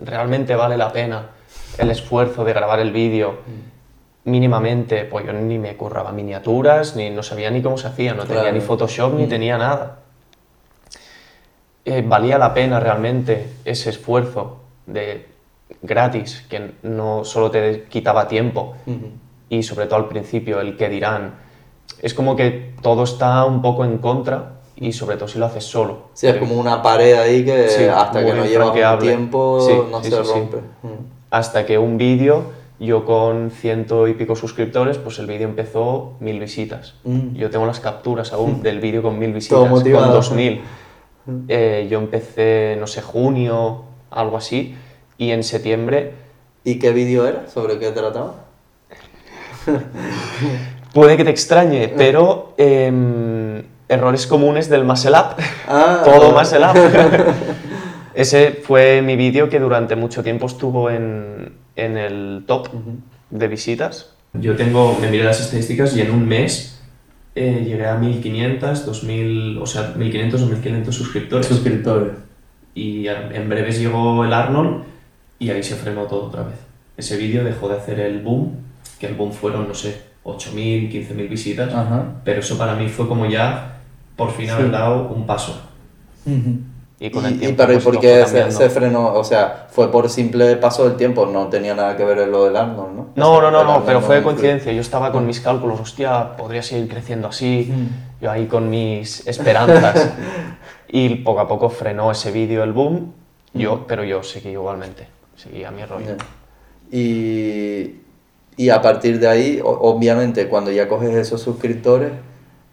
[0.02, 1.30] realmente vale la pena
[1.78, 3.36] el esfuerzo de grabar el vídeo
[4.26, 8.26] mínimamente, pues yo ni me curraba miniaturas, ni no sabía ni cómo se hacía, no
[8.26, 10.00] tenía ni Photoshop, ni tenía nada.
[11.86, 15.26] Eh, valía la pena realmente ese esfuerzo de
[15.82, 18.76] gratis, que no solo te quitaba tiempo,
[19.50, 21.36] y sobre todo al principio el que dirán.
[22.02, 25.64] Es como que todo está un poco en contra y sobre todo si lo haces
[25.64, 26.10] solo.
[26.14, 29.74] Sí, es como una pared ahí que Sí, hasta que no llevas un tiempo Sí,
[29.90, 30.58] no sí, se rompe.
[30.84, 30.88] Mm.
[31.32, 32.44] Hasta que un vídeo,
[32.80, 36.96] yo con ciento y pico suscriptores, pues el vídeo empezó mil visitas.
[37.06, 37.36] Mm.
[37.36, 40.06] Yo tengo las capturas aún del vídeo con mil Todo visitas, motivado.
[40.06, 40.62] con dos mil.
[41.48, 44.76] Eh, yo empecé, no sé, junio, algo así,
[45.18, 46.14] y en septiembre
[46.68, 47.48] ¿Y qué vídeo era?
[47.48, 48.44] ¿Sobre qué trataba?
[50.94, 55.42] Puede que te extrañe, pero em, errores comunes del Muscle Up.
[55.66, 56.38] Ah, Todo.
[56.38, 56.76] Muscle Up.
[58.14, 62.68] Ese fue mi vídeo que durante mucho tiempo estuvo en, en el top
[63.30, 64.14] de visitas.
[64.34, 66.82] Yo tengo, me miré las estadísticas y en un mes
[67.36, 71.48] eh, llegué a 1500, 2000, o sea, 1500 o 1500 suscriptores.
[71.48, 72.12] Suscriptores.
[72.76, 74.97] y en breves llegó el Arnold
[75.40, 76.56] y ahí se frenó todo otra vez.
[76.96, 78.56] Ese vídeo dejó de hacer el boom,
[79.00, 82.06] que el boom fueron, no sé, 8.000, 15.000 visitas, Ajá.
[82.24, 83.78] pero eso para mí fue como ya
[84.16, 85.62] por fin haber dado un paso.
[87.00, 89.14] Y con el y, tiempo pero ¿y pues, por todo qué se, se frenó?
[89.14, 92.58] O sea, fue por simple paso del tiempo, no tenía nada que ver lo del
[92.58, 93.08] Arnold, ¿no?
[93.16, 94.74] No, no, no, no, pero fue de coincidencia.
[94.74, 97.72] Yo estaba con mis cálculos, hostia, podría seguir creciendo así.
[98.20, 100.12] Yo ahí con mis esperanzas.
[100.90, 103.14] y poco a poco frenó ese vídeo el boom,
[103.54, 105.17] yo, pero yo seguí igualmente.
[105.38, 106.06] Seguí a mi rollo.
[106.18, 106.18] Ya.
[106.92, 107.96] Y,
[108.58, 112.12] y a partir de ahí, obviamente, cuando ya coges esos suscriptores,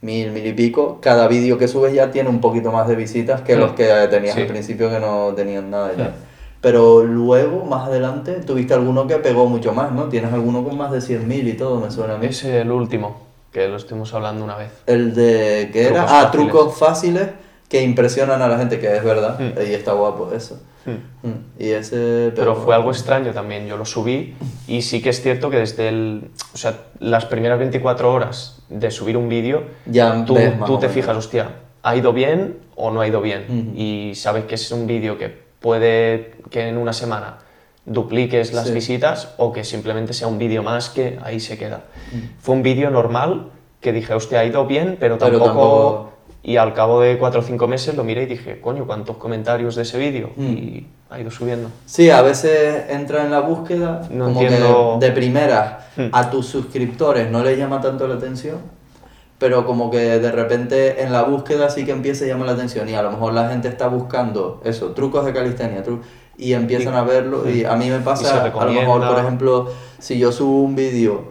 [0.01, 3.41] mil, mil y pico, cada vídeo que subes ya tiene un poquito más de visitas
[3.43, 3.59] que Mm.
[3.61, 4.43] los que tenías Sí.
[4.43, 6.05] al principio que no tenían nada ya.
[6.05, 6.13] Mm.
[6.61, 10.05] Pero luego, más adelante, tuviste alguno que pegó mucho más, ¿no?
[10.09, 12.27] Tienes alguno con más de 100.000 y todo, me suena a mí.
[12.27, 13.17] Es el último,
[13.53, 14.71] que lo estuvimos hablando una vez.
[14.87, 16.05] El de, ¿qué era?
[16.07, 16.31] Trucos Ah, fáciles.
[16.51, 17.29] trucos fáciles
[17.69, 19.61] que impresionan a la gente, que es verdad, Mm.
[19.71, 20.59] y está guapo eso.
[20.87, 21.27] Mm.
[21.29, 21.33] Mm.
[21.59, 22.33] Y ese...
[22.35, 24.35] Pero fue algo extraño también, yo lo subí
[24.69, 28.91] y sí que es cierto que desde el, o sea, las primeras 24 horas de
[28.91, 31.51] subir un vídeo, Ya tú, ves tú te fijas, hostia,
[31.83, 33.73] ¿ha ido bien o no ha ido bien?
[33.77, 37.39] Y sabes que es un vídeo que puede que en una semana
[37.87, 38.73] dupliques las Sí.
[38.75, 41.85] visitas o que simplemente sea un vídeo más que ahí se queda.
[42.13, 42.41] Mm.
[42.41, 46.14] Fue un vídeo normal que dije, hostia, ha ido bien, pero Pero tampoco...
[46.47, 49.77] Y al cabo de 4 o 5 meses lo miré y dije, coño, ¿cuántos comentarios
[49.77, 50.31] de ese vídeo?
[50.37, 50.43] Mm.
[50.53, 51.71] Y ha ido subiendo.
[51.87, 56.09] Sí, a veces entra en la búsqueda No como entiendo- que de primera Hmm.
[56.13, 58.59] a tus suscriptores no les llama tanto la atención,
[59.39, 62.89] pero como que de repente en la búsqueda sí que empieza a llamar la atención
[62.91, 66.01] y a lo mejor la gente está buscando eso, trucos de calistenia, tru-
[66.37, 69.69] y empiezan Y- a verlo y a mí me pasa, a lo mejor por ejemplo,
[69.99, 71.27] si yo subo un vídeo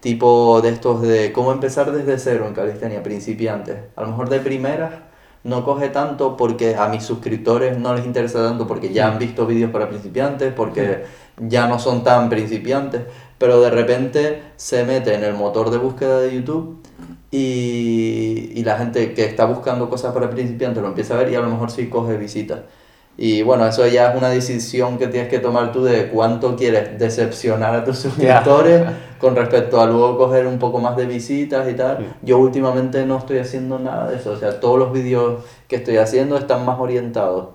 [0.00, 4.40] tipo de estos de cómo empezar desde cero en calistenia, principiantes, a lo mejor de
[4.40, 5.06] primera
[5.46, 9.46] no coge tanto porque a mis suscriptores no les interesa tanto porque ya han visto
[9.46, 11.04] vídeos para principiantes, porque
[11.38, 13.02] ya no son tan principiantes,
[13.38, 16.82] pero de repente se mete en el motor de búsqueda de YouTube
[17.30, 21.36] y, y la gente que está buscando cosas para principiantes lo empieza a ver y
[21.36, 22.60] a lo mejor sí coge visitas.
[23.18, 26.98] Y bueno, eso ya es una decisión que tienes que tomar tú de cuánto quieres
[26.98, 28.82] decepcionar a tus suscriptores
[29.18, 32.14] con respecto a luego coger un poco más de visitas y tal.
[32.22, 35.96] Yo últimamente no estoy haciendo nada de eso, o sea, todos los vídeos que estoy
[35.96, 37.48] haciendo están más orientados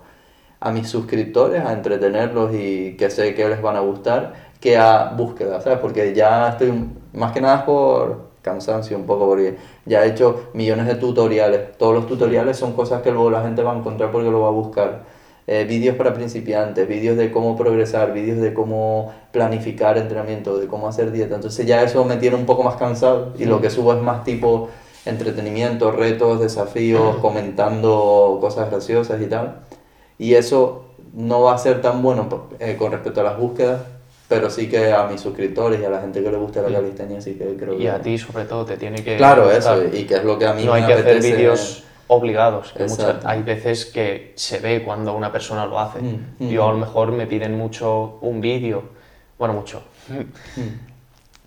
[0.60, 5.12] a mis suscriptores, a entretenerlos y que sé que les van a gustar, que a
[5.16, 5.80] búsqueda, ¿sabes?
[5.80, 6.74] Porque ya estoy,
[7.14, 11.78] más que nada por cansancio un poco, porque ya he hecho millones de tutoriales.
[11.78, 14.48] Todos los tutoriales son cosas que luego la gente va a encontrar porque lo va
[14.50, 15.04] a buscar
[15.48, 20.88] eh, vídeos para principiantes, vídeos de cómo progresar, vídeos de cómo planificar entrenamiento, de cómo
[20.88, 21.36] hacer dieta.
[21.36, 24.24] Entonces ya eso me tiene un poco más cansado y lo que subo es más
[24.24, 24.70] tipo
[25.06, 29.62] entretenimiento, retos, desafíos, comentando cosas graciosas y tal.
[30.20, 33.82] Y eso no va a ser tan bueno eh, con respecto a las búsquedas,
[34.28, 37.20] pero sí que a mis suscriptores y a la gente que le gusta la calistenia,
[37.20, 37.84] sí que creo que...
[37.84, 39.18] Y a ti sobre todo te tiene que...
[39.18, 41.84] Claro, eso, y que es lo que a mí no me hay que hacer vídeos
[42.16, 42.74] obligados.
[42.74, 43.28] que muchas- Exacto.
[43.30, 46.00] hay veces que se ve cuando una persona lo hace.
[46.02, 46.50] Mm, mm.
[46.50, 48.84] Yo a lo mejor me piden mucho un vídeo,
[49.40, 49.82] bueno, mucho,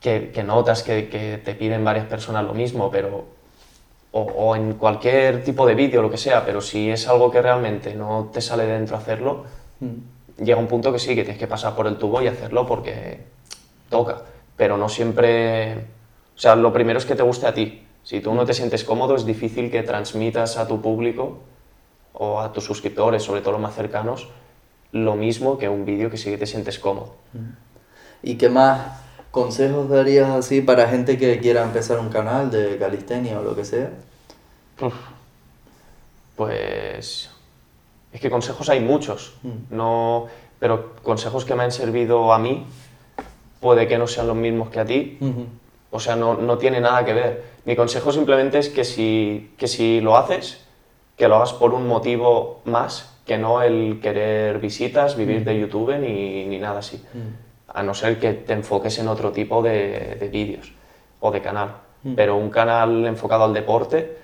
[0.01, 3.25] que, que notas que, que te piden varias personas lo mismo, pero
[4.13, 7.43] o, o en cualquier tipo de vídeo, lo que sea, pero si es algo que
[7.43, 9.45] realmente no te sale de dentro hacerlo,
[10.43, 13.21] llega un punto que sí, que tienes que pasar por el tubo y hacerlo porque
[13.91, 14.23] toca,
[14.57, 15.75] pero no siempre...
[16.37, 17.83] O sea, lo primero es que te guste a ti.
[18.05, 21.39] Si tú no te sientes cómodo, es difícil que transmitas a tu público
[22.13, 24.29] o a tus suscriptores, sobre todo los más cercanos,
[24.93, 27.15] lo mismo que un vídeo que sí que te sientes cómodo.
[28.23, 33.41] ¿Y qué más consejos darías así para gente que quiera empezar un canal de calistenia
[33.41, 33.91] o lo que sea?
[34.81, 34.95] Uf,
[36.37, 37.31] Pues
[38.13, 39.75] es que consejos hay muchos, Mm.
[39.77, 40.27] no,
[40.59, 42.65] pero consejos que me han servido a mí
[43.61, 45.19] puede que no sean los mismos que a ti,
[45.95, 47.45] o sea, no, no tiene nada que ver.
[47.67, 50.67] Mi consejo simplemente es que si, que si lo haces,
[51.17, 55.97] que lo hagas por un motivo más que no el querer visitas, vivir de YouTube
[56.01, 57.01] ni, ni nada así.
[57.69, 60.73] A no ser que te enfoques en otro tipo de, de vídeos
[61.21, 61.77] o de canal.
[62.17, 64.19] Pero un canal enfocado al deporte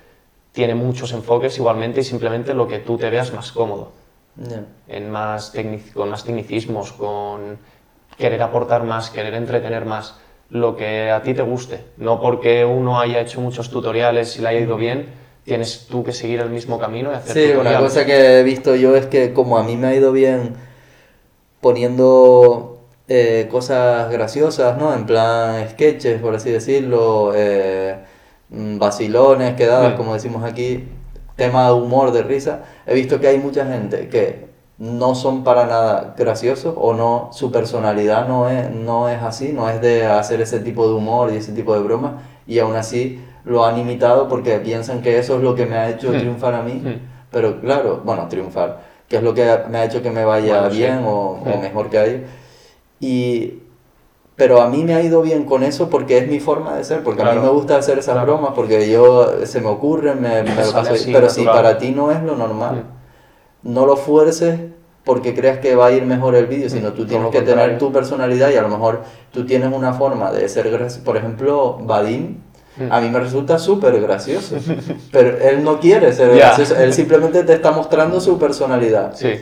[0.51, 3.93] tiene muchos enfoques igualmente y simplemente lo que tú te veas más cómodo
[4.89, 5.53] en más
[5.95, 7.59] con más tecnicismos, con
[8.19, 10.19] querer aportar más, querer entretener más,
[10.51, 11.81] lo que a ti te guste.
[11.97, 15.07] No porque uno haya hecho muchos tutoriales y le haya ido bien,
[15.45, 18.75] tienes tú que seguir el mismo camino y hacer Sí, una cosa que he visto
[18.75, 20.55] yo es que como a mí me ha ido bien
[21.61, 24.95] poniendo eh, cosas graciosas, ¿no?
[24.95, 27.97] En plan sketches, por así decirlo, eh,
[28.51, 30.89] mm, vacilones, quedadas, como decimos aquí,
[31.37, 34.50] tema de humor, de risa, he visto que hay mucha gente que
[34.81, 39.69] no son para nada graciosos o no, su personalidad no es, no es así, no
[39.69, 42.13] es de hacer ese tipo de humor y ese tipo de bromas
[42.47, 45.91] y aún así lo han imitado porque piensan que eso es lo que me ha
[45.91, 46.19] hecho Mm.
[46.19, 46.99] triunfar a mí, Mm.
[47.31, 50.71] pero claro, bueno, triunfar, que es lo que me ha hecho que me vaya Bueno,
[50.71, 50.79] sí.
[50.79, 51.11] bien o,
[51.45, 51.61] o Mm.
[51.61, 52.23] mejor que a ellos.
[53.01, 53.63] Y,
[54.37, 57.03] pero a mí me ha ido bien con eso porque es mi forma de ser,
[57.03, 58.33] porque a mí me gusta hacer esas Claro.
[58.33, 61.91] bromas, porque yo se me ocurren, me, me lo paso- así, pero si para ti
[61.91, 62.85] no es lo normal,
[63.63, 64.59] no lo fuerces
[65.05, 67.79] porque creas que va a ir mejor el vídeo, sino tú todo tienes que tener
[67.79, 71.05] tu personalidad y a lo mejor tú tienes una forma de ser gracioso.
[71.05, 72.37] Por ejemplo, Vadim,
[72.77, 72.93] Mm.
[72.93, 74.57] a mí me resulta súper gracioso,
[75.13, 76.47] pero él no quiere ser Ya.
[76.47, 79.13] gracioso, él simplemente te está mostrando su personalidad.
[79.17, 79.33] Sí,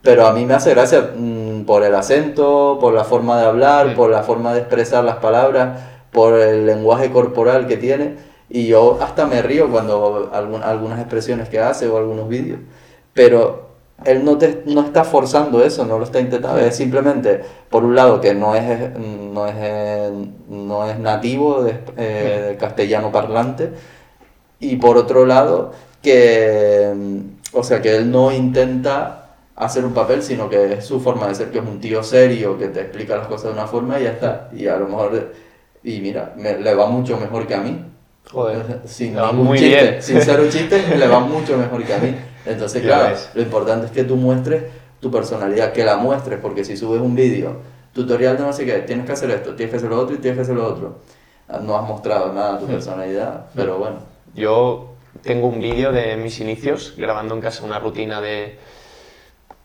[0.00, 3.88] Pero a mí me hace gracia mm, por el acento, por la forma de hablar,
[3.88, 3.94] Mm.
[3.96, 5.78] por la forma de expresar las palabras,
[6.10, 8.14] por el lenguaje corporal que tiene.
[8.48, 12.60] Y yo hasta me río cuando algún- algunas expresiones que hace o algunos vídeos.
[13.12, 13.67] Pero
[14.04, 16.58] él no, te, no está forzando eso, no lo está intentando.
[16.60, 19.54] Es simplemente, por un lado, que no es, no es,
[20.48, 23.70] no es nativo de, eh, del castellano parlante.
[24.60, 26.92] Y por otro lado, que,
[27.52, 31.34] o sea, que él no intenta hacer un papel, sino que es su forma de
[31.34, 34.04] ser, que es un tío serio, que te explica las cosas de una forma y
[34.04, 34.48] ya está.
[34.54, 35.32] Y a lo mejor,
[35.82, 37.84] y mira, me- le va mucho mejor que a mí.
[38.30, 38.80] joder.
[38.84, 40.02] Sin ningún muy chiste, bien.
[40.02, 42.14] sin ser un chiste, le va mucho mejor que a mí.
[42.48, 43.30] Entonces, Ya claro, ves.
[43.34, 44.64] lo importante es que tú muestres
[45.00, 47.56] tu personalidad, que la muestres, porque si subes un vídeo,
[47.92, 50.18] tutorial de no sé qué, tienes que hacer esto, tienes que hacer lo otro y
[50.18, 50.98] tienes que hacer lo otro.
[51.48, 53.96] Ah, No has mostrado nada de tu personalidad, pero bueno.
[54.34, 58.58] Yo tengo un vídeo de mis inicios grabando en casa una rutina de.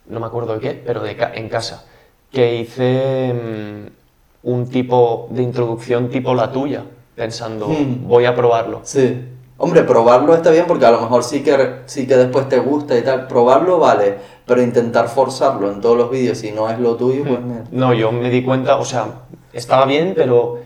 [0.08, 1.86] No me acuerdo de qué, pero de ca- en casa.
[2.32, 6.84] Que hice mm, un tipo de introducción tipo la tuya,
[7.16, 8.08] pensando, Hmm.
[8.08, 8.82] voy a probarlo.
[8.84, 9.30] Sí.
[9.58, 12.98] Hombre, probarlo está bien porque a lo mejor sí que, sí que después te gusta
[12.98, 13.28] y tal.
[13.28, 17.40] Probarlo vale, pero intentar forzarlo en todos los vídeos si no es lo tuyo, pues
[17.42, 17.64] mira.
[17.72, 19.06] No, yo me di cuenta, o sea,
[19.54, 20.60] estaba bien, pero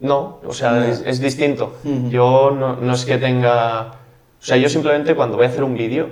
[0.00, 0.84] no, o sea, No.
[0.84, 1.74] es, es distinto.
[2.10, 3.92] Yo no, no es que tenga,
[4.40, 6.08] o sea, yo simplemente cuando voy a hacer un vídeo,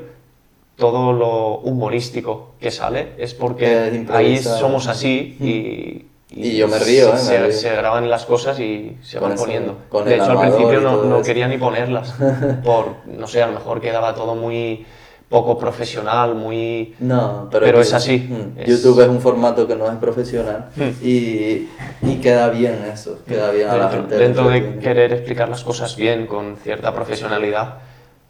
[0.77, 7.11] todo lo humorístico que sale es porque ahí somos así y, Y yo me río,
[7.11, 7.19] se, ¿eh?
[7.19, 7.53] se- Me río.
[7.57, 9.77] se graban las cosas y se Con van eso, poniendo.
[9.89, 12.15] con de hecho, al principio no, no quería ni ponerlas,
[12.65, 14.85] por, no sé, a lo mejor quedaba todo muy
[15.29, 16.95] poco profesional, muy...
[17.01, 19.97] No, pero, Pero que- es así, mm, es- YouTube es un formato que no es
[19.99, 20.83] profesional Mm.
[21.03, 21.69] y,
[22.03, 24.17] y queda bien eso, queda bien a la Dentro, gente.
[24.17, 24.83] dentro de entretiene.
[24.83, 27.79] querer explicar las cosas bien, con cierta profesionalidad,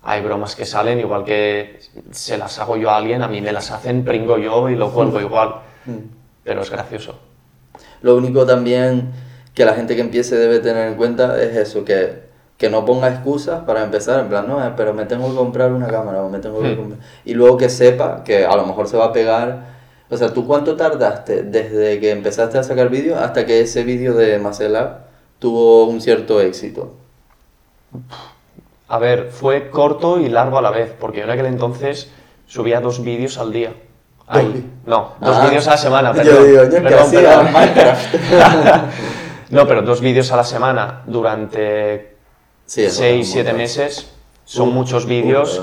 [0.03, 1.79] hay bromas que salen, igual que
[2.11, 4.91] se las hago yo a alguien, a mí me las hacen, pringo yo y lo
[4.91, 5.57] cuelgo igual.
[5.87, 5.93] Mm.
[6.45, 7.19] Pero es gracioso.
[8.03, 9.11] Lo único también
[9.55, 12.25] que la gente que empiece debe tener en cuenta es eso, que,
[12.59, 15.73] que no ponga excusas para empezar, en plan, no, eh, pero me tengo que comprar
[15.73, 16.77] una cámara o me tengo que Hmm.
[16.77, 17.01] comprar...
[17.25, 19.75] Y luego que sepa que a lo mejor se va a pegar...
[20.11, 24.15] O sea, ¿tú cuánto tardaste desde que empezaste a sacar vídeos hasta que ese vídeo
[24.15, 25.07] de Macelab
[25.39, 26.95] tuvo un cierto éxito?
[28.89, 32.11] A ver, fue corto y largo a la vez, porque yo en aquel entonces
[32.47, 33.73] subía dos vídeos al día.
[34.27, 37.53] Ay, no, dos Ah, vídeos a la semana, yo digo, yo que perdón, hacía perdón.
[37.53, 38.15] Minecraft.
[39.51, 42.17] no, pero dos vídeos a la semana durante
[42.67, 43.59] Sí, eso es 6, un 7 montón.
[43.63, 44.11] meses
[44.47, 45.63] son Uh, muchos uh, vídeos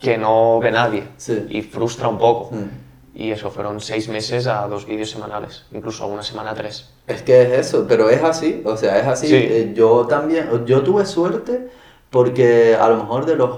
[0.00, 1.46] que no ve nadie Sí.
[1.50, 2.54] y frustra un poco.
[2.54, 2.68] Mm.
[3.12, 6.90] Y eso, fueron 6 meses a dos vídeos semanales, incluso a una semana a tres.
[7.06, 9.26] Es que es eso, pero es así, o sea, es así.
[9.28, 9.34] Sí.
[9.36, 11.68] Eh, Yo también, yo tuve suerte
[12.08, 13.50] porque a lo mejor de los...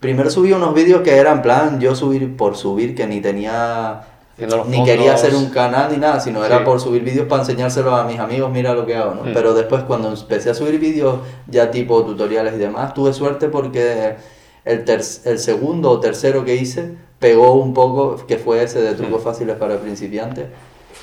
[0.00, 4.02] Primero subí unos vídeos que eran plan, yo subir por subir, que ni tenía...
[4.68, 6.64] Ni quería hacer un canal ni nada, sino era Sí.
[6.64, 9.22] por subir vídeos para enseñárselos a mis amigos, mira lo que hago, ¿no?
[9.24, 9.34] Mm.
[9.34, 11.16] Pero después cuando empecé a subir vídeos
[11.48, 14.14] ya tipo tutoriales y demás, tuve suerte porque
[14.64, 18.94] el, ter- el segundo o tercero que hice pegó un poco, que fue ese de
[18.94, 19.24] trucos Mm.
[19.24, 20.46] fáciles para principiantes.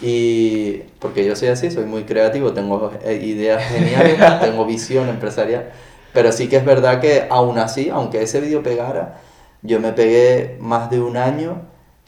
[0.02, 5.72] Y porque yo soy así, soy muy creativo, tengo eh, ideas geniales, tengo visión empresarial.
[6.16, 9.18] Pero sí que es verdad que aún así, aunque ese vídeo pegara,
[9.62, 11.62] yo me pegué más de un año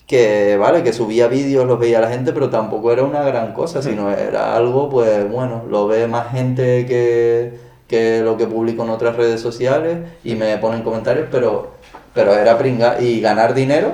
[0.07, 3.81] que, vale, que subía vídeos, los veía la gente, pero tampoco era una gran cosa,
[3.81, 8.91] sino era algo, pues bueno, lo ve más gente que, que lo que publico en
[8.91, 11.71] otras redes sociales y me ponen comentarios, pero,
[12.13, 13.01] pero era pringa.
[13.01, 13.91] Y ganar dinero,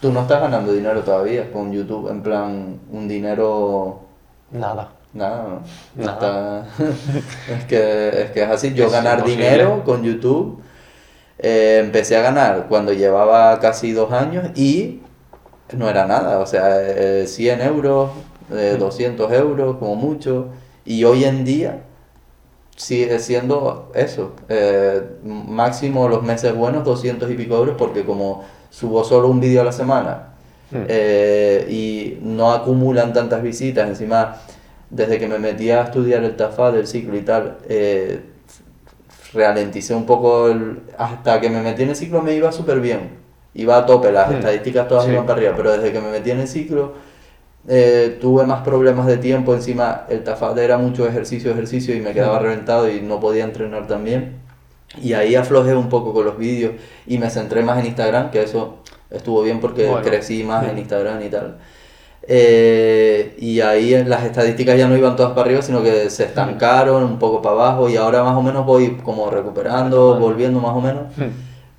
[0.00, 4.00] tú no estás ganando dinero todavía con YouTube, en plan, un dinero...
[4.52, 4.95] Nada.
[5.12, 5.60] Nada,
[5.96, 6.04] ¿no?
[6.04, 6.66] Nada.
[6.76, 6.84] Está-
[7.58, 8.74] es, que, es que es así.
[8.74, 9.44] Yo Es ganar imposible.
[9.44, 10.60] dinero con YouTube,
[11.38, 15.00] eh, empecé a ganar cuando llevaba casi dos años y
[15.76, 16.38] no era nada.
[16.38, 18.10] O sea, eh, 100 euros,
[18.52, 20.48] eh, 200 euros como mucho.
[20.84, 21.80] Y hoy en día
[22.76, 24.32] sigue siendo eso.
[24.48, 29.62] eh, máximo los meses buenos, 200 y pico euros, porque como subo solo un vídeo
[29.62, 30.32] a la semana
[30.68, 30.82] Hmm.
[30.88, 33.88] eh, y no acumulan tantas visitas.
[33.88, 34.36] Encima,
[34.90, 38.20] desde que me metí a estudiar el TAFA del ciclo y tal, eh,
[39.34, 40.48] ralenticé un poco.
[40.48, 43.10] el- hasta que me metí en el ciclo me iba súper bien.
[43.54, 45.10] Iba a tope, las estadísticas todas Sí.
[45.12, 46.92] iban para arriba, pero desde que me metí en el ciclo
[47.68, 49.52] eh, tuve más problemas de tiempo.
[49.52, 53.88] Encima, el TAFAD era mucho ejercicio, ejercicio y me quedaba reventado y no podía entrenar
[53.88, 54.36] también.
[55.02, 56.74] Y ahí aflojé un poco con los vídeos
[57.08, 58.76] y me centré más en Instagram, que eso
[59.10, 60.02] estuvo bien porque Bueno.
[60.06, 60.78] crecí más en.
[60.78, 61.56] Instagram y tal.
[62.28, 67.04] Eh, y ahí las estadísticas ya no iban todas para arriba, sino que se estancaron
[67.04, 70.80] un poco para abajo y ahora más o menos voy como recuperando, volviendo más o
[70.80, 71.04] menos.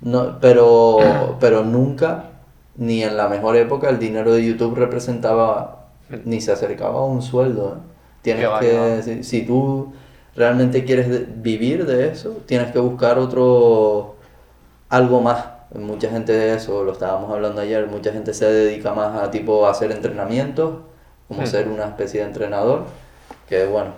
[0.00, 2.30] No, pero, pero nunca,
[2.76, 5.88] ni en la mejor época, el dinero de YouTube representaba
[6.24, 7.76] ni se acercaba a un sueldo.
[7.76, 7.80] ¿eh?
[8.22, 9.92] Tienes que, si, si tú
[10.34, 14.14] realmente quieres vivir de eso, tienes que buscar otro,
[14.88, 15.57] algo más.
[15.74, 19.66] Mucha gente de eso, lo estábamos hablando ayer, mucha gente se dedica más a tipo
[19.66, 20.76] a hacer entrenamientos,
[21.28, 21.46] como Hmm.
[21.46, 22.84] ser una especie de entrenador,
[23.48, 23.90] que bueno,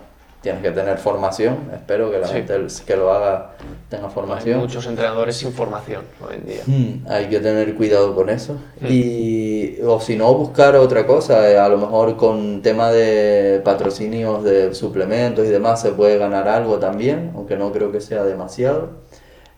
[0.42, 2.32] tienes que tener formación, espero que la Sí.
[2.32, 2.54] gente
[2.86, 3.52] que lo haga
[3.88, 4.58] tenga Hay formación.
[4.58, 6.62] muchos entrenadores sin formación hoy en día.
[6.66, 8.54] Mm, hay que tener cuidado con eso.
[8.80, 8.86] Mm.
[8.88, 11.48] Y, o si no, buscar otra cosa.
[11.50, 16.48] eh, a lo mejor con tema de patrocinios de suplementos y demás se puede ganar
[16.48, 18.88] algo también, aunque no creo que sea demasiado.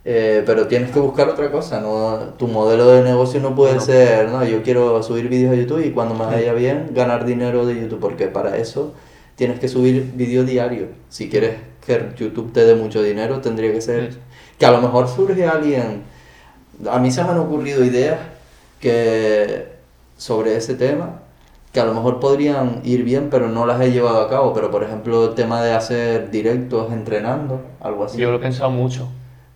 [0.04, 1.80] Eh, pero tienes que buscar otra cosa.
[1.80, 2.34] ¿no?
[2.36, 5.90] Tu modelo de negocio no puede ser, no, yo quiero subir vídeos a YouTube y
[5.92, 8.94] cuando me vaya bien ganar dinero de YouTube, porque para eso
[9.36, 10.88] tienes que subir vídeo diario.
[11.08, 14.10] Si quieres que YouTube te dé mucho dinero, tendría que ser...
[14.10, 14.16] Mm.
[14.58, 16.02] Que a lo mejor surge alguien...
[16.90, 18.18] A mí se me han ocurrido ideas
[18.80, 19.66] que
[20.16, 21.22] sobre ese tema
[21.72, 24.52] que a lo mejor podrían ir bien, pero no las he llevado a cabo.
[24.52, 28.18] Pero por ejemplo, el tema de hacer directos entrenando, algo así.
[28.18, 29.08] Yo lo he pensado mucho.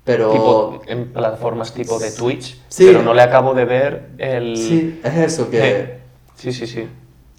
[0.07, 2.85] Pero Tipo, en plataformas tipo de Twitch, Sí.
[2.87, 4.57] pero no le acabo de ver el...
[4.57, 5.99] sí, es eso que
[6.37, 6.87] Sí, sí, sí.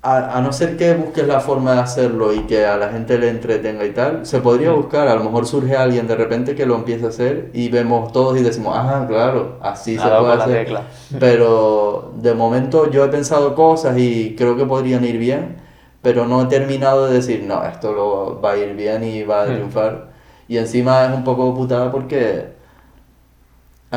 [0.04, 3.18] a, a no ser que busques la forma de hacerlo y que a la gente
[3.18, 6.66] le entretenga y tal, se podría buscar, a lo mejor surge alguien de repente que
[6.66, 10.34] lo empiece a hacer y vemos todos y decimos, ah, claro, así Ha se puede
[10.34, 10.58] hacer.
[10.66, 10.84] tecla.
[11.20, 15.58] Pero de momento yo he pensado cosas y creo que podrían ir bien,
[16.02, 19.44] pero no he terminado de decir, no, esto lo va a ir bien y va
[19.44, 20.10] a triunfar.
[20.48, 22.56] Y encima es un poco putada porque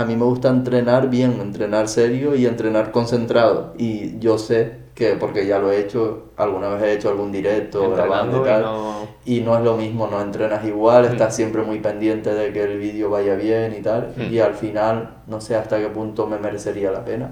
[0.01, 3.75] a mí me gusta entrenar bien, entrenar serio y entrenar concentrado.
[3.79, 7.91] Y yo sé que, porque ya lo he hecho, alguna vez he hecho algún directo
[7.91, 8.95] grabando y y tal, no...
[9.25, 11.13] y no es lo mismo, no entrenas igual, Mm.
[11.13, 14.33] estás siempre muy pendiente de que el vídeo vaya bien y tal, Mm.
[14.33, 17.31] y al final no sé hasta qué punto me merecería la pena.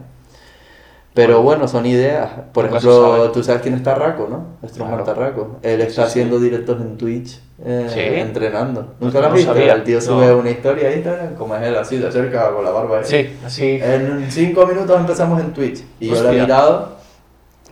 [1.14, 2.30] Pero bueno, son ideas.
[2.52, 4.68] Por Nunca ejemplo, tú sabes quién es Tarraco, ¿no?
[4.68, 5.18] Strongman Claro.
[5.20, 5.56] Tarraco.
[5.62, 6.00] Él está Sí, sí.
[6.20, 8.00] haciendo directos en Twitch eh, ¿Sí?
[8.20, 8.82] entrenando.
[8.82, 9.52] No, ¿Nunca lo has no visto?
[9.54, 9.72] sabía.
[9.72, 10.00] El tío No.
[10.02, 12.98] sube una historia a Instagram, como es él, así de cerca, con la barba.
[12.98, 13.04] ahí.
[13.04, 13.80] Sí, así...
[13.82, 15.82] En cinco minutos empezamos en Twitch.
[15.98, 16.98] Y yo lo he mirado.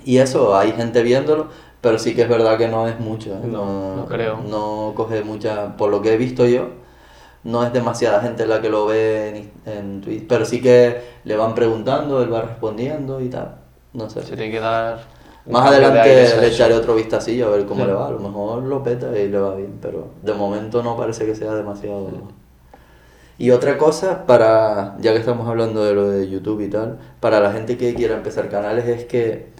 [0.04, 1.46] Y eso, hay gente viéndolo.
[1.80, 3.30] Pero sí que es verdad que no es mucho.
[3.34, 3.40] ¿eh?
[3.46, 4.40] No, no creo.
[4.48, 5.76] No coge mucha.
[5.76, 6.70] Por lo que he visto yo,
[7.46, 9.28] no es demasiada gente la que lo ve
[9.64, 10.26] en, en Twitch.
[10.26, 13.56] Pero sí que le van preguntando, él va respondiendo y tal.
[13.92, 14.22] No sé.
[14.22, 14.98] Se tiene que dar...
[15.46, 18.08] Más adelante le echaré otro vistacillo a ver cómo le va.
[18.08, 21.36] A lo mejor lo peta y le va bien, pero de momento no parece que
[21.36, 22.10] sea demasiado.
[23.38, 27.38] Y otra cosa, para ya que estamos hablando de lo de YouTube y tal, para
[27.38, 29.52] la gente que quiera empezar canales es que,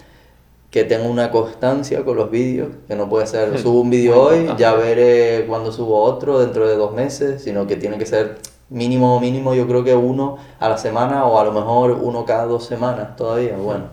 [0.77, 4.47] que tenga una constancia con los vídeos, que no puede ser, subo un vídeo hoy,
[4.59, 8.37] ya veré cuando subo otro dentro de dos meses, sino que tiene que ser
[8.69, 12.45] mínimo, mínimo, yo creo que uno a la semana o a lo mejor uno cada
[12.45, 13.85] dos semanas todavía, bueno.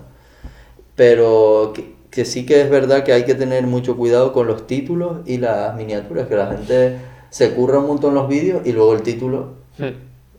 [0.98, 4.68] Pero que, que sí que es verdad que hay que tener mucho cuidado con los
[4.68, 6.98] títulos y las miniaturas, que la gente
[7.30, 9.54] se curra un montón los vídeos y luego el título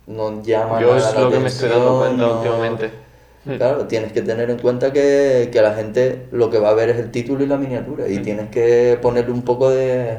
[0.07, 3.04] no llama Yo nada es la lo que me estoy dando atención, cuenta no- últimamente.
[3.45, 6.89] Claro, tienes que tener en cuenta que, que la gente lo que va a ver
[6.91, 8.23] es el título y la miniatura y Mm.
[8.23, 10.19] tienes que ponerle un poco de...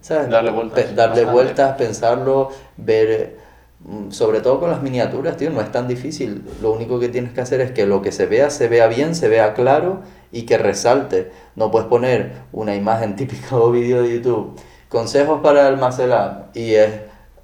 [0.00, 0.28] ¿sabes?
[0.30, 3.36] Darle vueltas, Pe- darle vueltas, pensarlo, ver...
[3.80, 6.44] mm, Sobre todo con las miniaturas, tío, no es tan difícil.
[6.62, 9.14] Lo único que tienes que hacer es que lo que se vea, se vea bien,
[9.16, 10.00] se vea claro
[10.32, 11.30] y que resalte.
[11.56, 14.58] No puedes poner una imagen típica o vídeo de YouTube.
[14.88, 16.90] Consejos para almacenar y es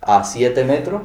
[0.00, 1.02] a 7 metros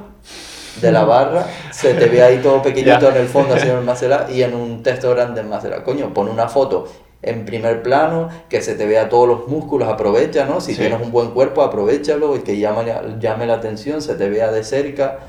[0.79, 4.43] de la barra, se te ve ahí todo pequeñito en el fondo así almacenar y
[4.43, 5.83] en un texto grande almacenar.
[5.83, 6.87] Coño, pon una foto
[7.23, 10.59] en primer plano, que se te vea todos los músculos, aprovecha, ¿no?
[10.61, 10.79] Si Sí.
[10.79, 14.63] tienes un buen cuerpo, aprovechalo y que llame, llame la atención, se te vea de
[14.63, 15.19] cerca.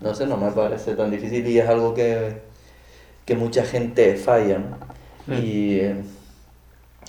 [0.00, 2.38] No sé, no me parece tan difícil y es algo que,
[3.24, 4.76] que mucha gente falla, ¿no?
[5.34, 5.38] Mm.
[5.42, 5.94] Y eh,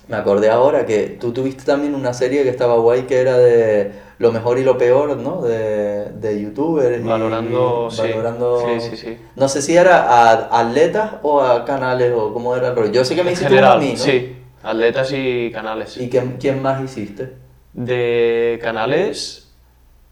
[0.08, 3.92] me acordé ahora que tú tuviste también una serie que estaba guay que era de
[4.20, 5.42] lo mejor y lo peor, ¿no?
[5.42, 7.00] De, de youtubers.
[7.00, 8.02] y Valorando, sí.
[8.02, 9.18] valorando- Sí, sí, sí.
[9.36, 12.92] No sé si era a atletas o a canales o cómo era el rollo.
[12.92, 13.98] Yo sé que me En hiciste uno general, a mí, ¿no?
[13.98, 14.36] sí.
[14.62, 15.98] Atletas y canales.
[15.98, 17.34] ¿Y quién, quién más hiciste?
[17.74, 19.46] De canales...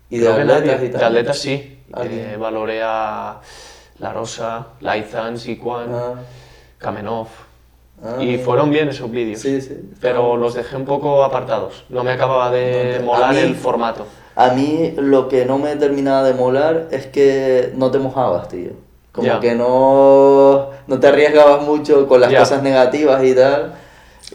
[0.10, 1.00] Y de atletas y tal.
[1.02, 1.80] De atletas sí.
[2.02, 3.42] Eh, valoré a
[4.00, 6.14] La Rosa, Laizan, Sikwan, Ah,
[6.78, 7.28] Kamenov.
[8.04, 9.40] Ah, y fueron bien esos vídeos.
[9.42, 9.78] Sí, sí.
[10.02, 11.86] Pero los dejé un poco apartados.
[11.90, 14.06] No me acababa de molar mí- el formato.
[14.36, 18.72] A mí lo que no me terminaba de molar es que no te mojabas, tío.
[19.12, 19.40] Como Ya.
[19.40, 22.40] que no, no te arriesgabas mucho con las Ya.
[22.40, 23.74] cosas negativas y tal.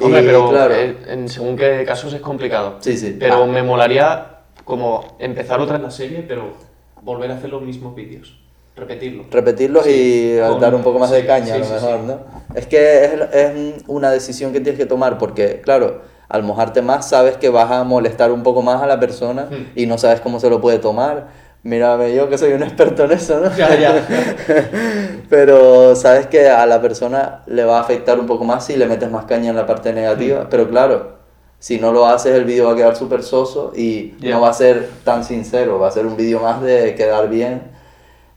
[0.00, 2.76] Hombre, Y, pero claro, eh, en según qué casos es complicado.
[2.80, 3.16] Sí, sí.
[3.18, 3.46] Pero Ah.
[3.46, 6.54] me molaría como empezar otra en la serie, pero
[7.02, 8.38] volver a hacer los mismos vídeos.
[8.74, 9.24] Repetirlo.
[9.30, 12.00] repetirlos Sí, y con- dar un poco más de caña sí, a lo sí, mejor,
[12.00, 12.06] sí.
[12.06, 12.18] ¿no?
[12.54, 17.08] Es que es, es una decisión que tienes que tomar porque, claro, al mojarte más
[17.08, 19.72] sabes que vas a molestar un poco más a la persona Hmm.
[19.76, 21.28] y no sabes cómo se lo puede tomar.
[21.64, 23.54] Mírame yo que soy un experto en eso, ¿no?
[23.56, 24.04] Ya, ya.
[25.28, 28.86] Pero sabes que a la persona le va a afectar un poco más si le
[28.86, 30.46] metes más caña en la parte negativa.
[30.50, 31.18] Pero claro,
[31.58, 34.52] si no lo haces el vídeo va a quedar súper soso y no va a
[34.54, 37.62] ser tan sincero, va a ser un vídeo más de quedar bien.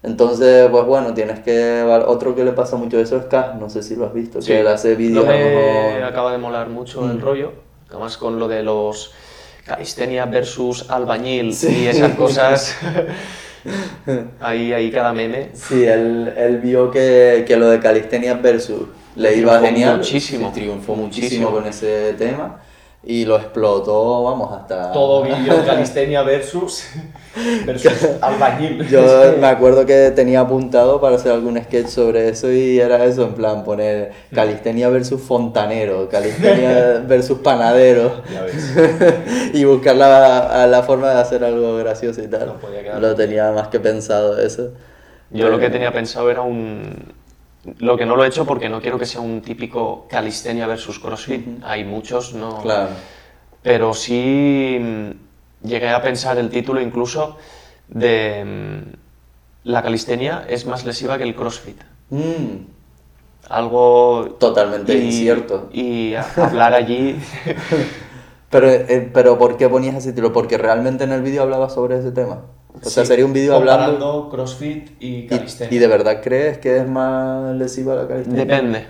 [0.06, 1.84] Entonces, pues bueno, tienes que...
[2.08, 4.47] Otro que le pasa mucho eso es K, no sé si lo has visto, Sí.
[4.53, 7.22] que él hace vídeos me acaba de molar mucho el Mm.
[7.22, 7.51] rollo.
[7.89, 9.12] Además con lo de los
[9.66, 11.84] calistenia versus albañil Sí.
[11.84, 12.78] y esas cosas.
[14.41, 15.49] ahí, ahí cada meme.
[15.53, 18.84] Sí, él, él vio que, que lo de calistenia versus
[19.16, 19.97] le iba genial.
[19.97, 20.51] muchísimo.
[20.53, 21.51] Triunfó muchísimo Muchísimo.
[21.51, 22.62] con ese tema
[23.08, 24.91] y lo explotó, vamos, hasta...
[24.91, 26.88] Todo vídeo calistenia versus,
[27.66, 28.88] versus albañil.
[28.88, 29.01] Yo
[29.39, 33.34] me acuerdo que tenía apuntado para hacer algún sketch sobre eso y era eso, en
[33.36, 39.53] plan poner calistenia versus fontanero, calistenia versus panadero Ya ves.
[39.53, 42.47] y buscar la, la forma de hacer algo gracioso y tal.
[42.47, 44.72] No podía quedar Lo tenía más que pensado eso.
[45.30, 47.14] Yo lo que tenía pensado era un,
[47.80, 50.99] Lo que no lo he hecho porque no quiero que sea un típico calistenia versus
[50.99, 51.63] CrossFit.
[51.63, 52.61] Hay muchos, no.
[52.61, 52.89] Claro.
[53.61, 57.38] Pero sí mm, llegué a pensar el título incluso
[57.88, 61.82] de mm, la calistenia es más lesiva que el CrossFit.
[62.11, 62.66] Mm,
[63.49, 65.70] Algo totalmente y, incierto.
[65.74, 67.20] Y hablar allí
[68.55, 70.32] Pero, eh, pero ¿por qué ponías ese título?
[70.32, 72.43] Porque realmente en el vídeo hablaba sobre ese tema.
[72.86, 74.30] O sea, Sí, sería un vídeo hablando...
[74.30, 75.76] CrossFit y calistenia.
[75.76, 78.46] y de verdad crees que es más lesiva la calistenia?
[78.46, 78.86] depende,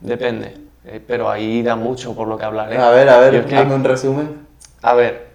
[0.00, 0.54] depende.
[0.84, 2.72] Eh, pero ahí da mucho por lo que hablar.
[2.72, 2.78] ¿eh?
[2.78, 4.46] A ver, a ver, es que- hazme un resumen.
[4.82, 5.26] A ver,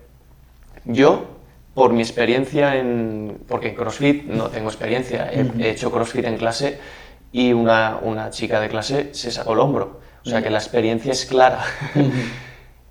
[0.85, 1.25] yo,
[1.73, 3.39] por mi experiencia en.
[3.47, 6.79] Porque en CrossFit no tengo experiencia, he, he hecho CrossFit en clase
[7.33, 9.99] y una, una chica de clase se sacó el hombro.
[10.25, 11.63] O sea que la experiencia es clara.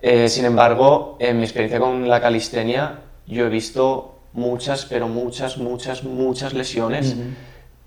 [0.02, 5.58] Eh, sin embargo, en mi experiencia con la calistenia, yo he visto muchas, pero muchas,
[5.58, 7.16] muchas, muchas lesiones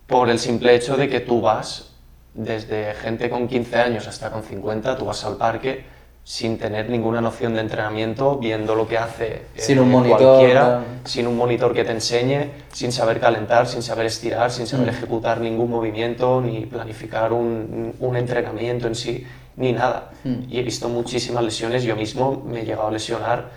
[0.07, 1.91] por el simple hecho de que tú vas
[2.33, 5.85] desde gente con 15 años hasta con 50, tú vas al parque
[6.25, 10.83] sin tener ninguna noción de entrenamiento, viendo lo que hace eh, Sin un monitor, cualquiera,
[11.03, 15.41] sin un monitor que te enseñe, sin saber calentar, sin saber estirar, sin saber ejecutar
[15.41, 19.27] ningún movimiento, ni planificar un, un entrenamiento en sí,
[19.57, 20.11] ni nada.
[20.49, 23.49] Y he visto muchísimas lesiones, yo mismo me he llegado a lesionar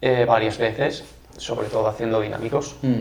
[0.00, 1.04] eh, varias veces,
[1.36, 2.76] sobre todo haciendo dinámicos.
[2.82, 3.00] Mm.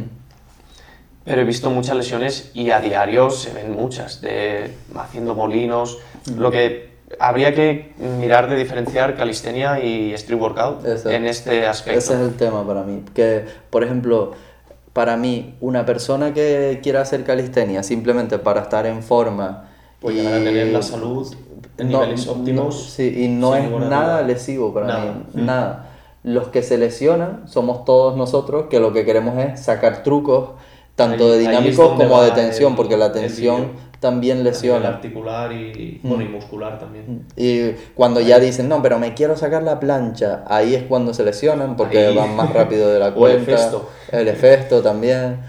[1.26, 6.00] Pero he visto muchas lesiones y a diario se ven muchas, de haciendo molinos.
[6.38, 12.00] Lo que habría que mirar de diferenciar calistenia y street workout en este aspecto.
[12.00, 13.04] Ese es el tema para mí.
[13.14, 14.34] Que, por ejemplo,
[14.92, 19.70] para mí, una persona que quiera hacer calistenia simplemente para estar en forma
[20.02, 21.34] Pues y llegar a tener la salud
[21.78, 22.66] en No, niveles óptimos.
[22.76, 24.28] no, sí, y no es nada duda.
[24.28, 25.06] lesivo para Nada.
[25.06, 25.46] mí, Mm.
[25.46, 25.90] nada.
[26.24, 30.52] Los que se lesionan somos todos nosotros que lo que queremos es sacar trucos,
[30.96, 33.68] tanto Ahí- de dinámicos como de tensión, el- porque la tensión
[34.00, 34.88] también lesiona.
[34.90, 37.26] articular y, bueno, y muscular también.
[37.38, 41.24] Y cuando ya dicen, no, pero me quiero sacar la plancha, ahí es cuando se
[41.24, 42.16] lesionan porque Ahí.
[42.16, 43.52] van más rápido de la O el cuenta.
[43.54, 43.90] efesto.
[44.12, 45.40] El efesto también.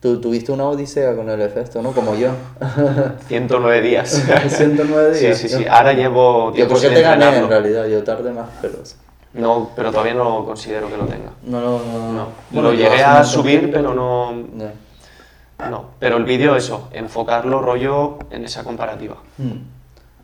[0.00, 1.92] Tú tuviste una odisea con el efesto, ¿no?
[1.92, 2.28] Como yo.
[3.28, 4.10] 109 días.
[4.48, 5.38] 109 días.
[5.38, 5.64] Sí, sí, sí.
[5.64, 8.74] Yo- Ahora llevo Yo tiempo creo que te gané en realidad, yo tardé más, pero...
[8.84, 8.94] sí.
[9.34, 11.30] No, pero todavía no considero que lo tenga.
[11.42, 12.12] No, no, no.
[12.12, 12.28] No.
[12.50, 15.68] Bueno, lo llegué a subir, pero no, Ya.
[15.68, 15.86] no.
[15.98, 19.16] Pero el vídeo, eso, enfocarlo rollo en esa comparativa.
[19.38, 19.52] Mm.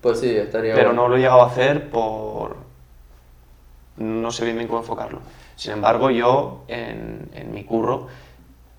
[0.00, 1.02] Pues sí, estaría Pero bueno.
[1.02, 2.56] no lo he llegado a hacer por...
[3.96, 5.18] No sé bien bien cómo enfocarlo.
[5.56, 8.06] Sin embargo, yo en, en mi curro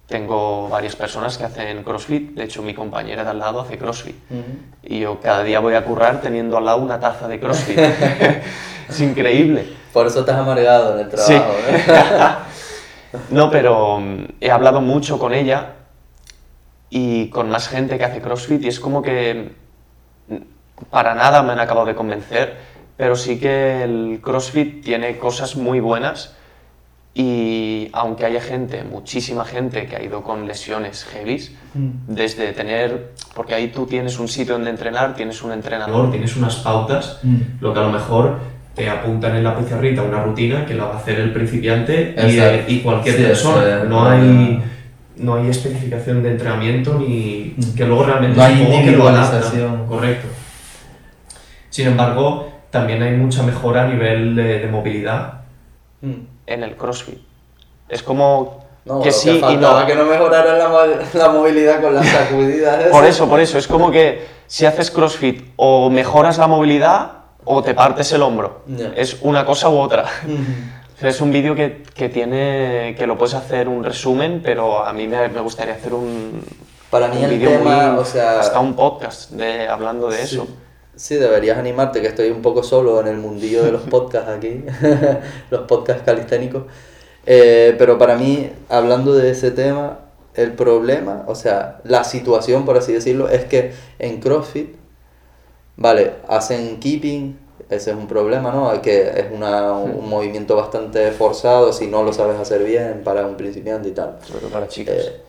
[0.07, 2.31] tengo varias personas que hacen CrossFit.
[2.35, 4.15] De hecho, mi compañera de al lado hace CrossFit.
[4.31, 4.43] Ujú.
[4.83, 7.77] Y yo cada día voy a currar teniendo al lado una taza de CrossFit.
[8.89, 9.80] es increíble.
[9.93, 12.35] Por eso estás amargado en el trabajo, ¿eh?
[13.29, 15.73] No, pero mm, he hablado mucho con ella
[16.89, 19.51] y con más gente que hace CrossFit y es como que
[20.29, 20.35] mm,
[20.89, 22.57] para nada me han acabado de convencer,
[22.95, 26.35] pero sí que el CrossFit tiene cosas muy buenas
[27.13, 33.53] y aunque haya gente, muchísima gente que ha ido con lesiones heavies, desde tener, porque
[33.53, 37.41] ahí tú tienes un sitio donde entrenar, tienes un entrenador, Tienes unas pautas, Mm.
[37.59, 38.37] lo que a lo mejor
[38.81, 42.15] te apuntan en la pizarrita una rutina que la va a hacer el principiante
[42.67, 43.83] y, y cualquier Sí, persona.
[43.83, 44.59] no, hay,
[45.17, 49.85] no hay especificación de entrenamiento ni que luego realmente No hay que lo adaptan.
[49.87, 50.27] Correcto.
[51.69, 55.41] Sin embargo, también hay mucha mejora a nivel de, de movilidad.
[56.01, 56.13] Mm.
[56.47, 57.19] en el CrossFit.
[57.87, 59.85] Es como No, que lo sí y faltaba no.
[59.85, 60.69] que no mejoraran la,
[61.13, 62.85] la movilidad con las sacudidas.
[62.85, 63.59] Por eso, por eso.
[63.59, 68.61] Es como que si haces CrossFit o mejoras la movilidad o te partes el hombro.
[68.95, 70.05] Es una cosa u otra.
[70.25, 70.81] Mm.
[71.01, 75.07] Es un vídeo que, que tiene que lo puedes hacer un resumen, pero a mí
[75.07, 76.43] me, me gustaría hacer un
[76.91, 80.35] Para mí un el tema, muy- o sea- hasta un podcast de hablando de Sí.
[80.35, 80.47] eso.
[80.95, 84.63] Sí, deberías animarte, que estoy un poco solo en el mundillo de los podcasts aquí,
[85.49, 86.65] los podcasts calisténicos.
[87.25, 90.01] Eh, pero para mí, hablando de ese tema,
[90.35, 94.75] el problema, o sea, la situación, por así decirlo, es que en CrossFit,
[95.77, 97.37] vale, hacen keeping,
[97.69, 98.81] ese es un problema, ¿no?
[98.81, 103.35] Que es una, un movimiento bastante forzado si no lo sabes hacer bien para un
[103.37, 104.17] principiante y tal.
[104.23, 104.95] Sobre todo para chicas.
[104.95, 105.21] Eh,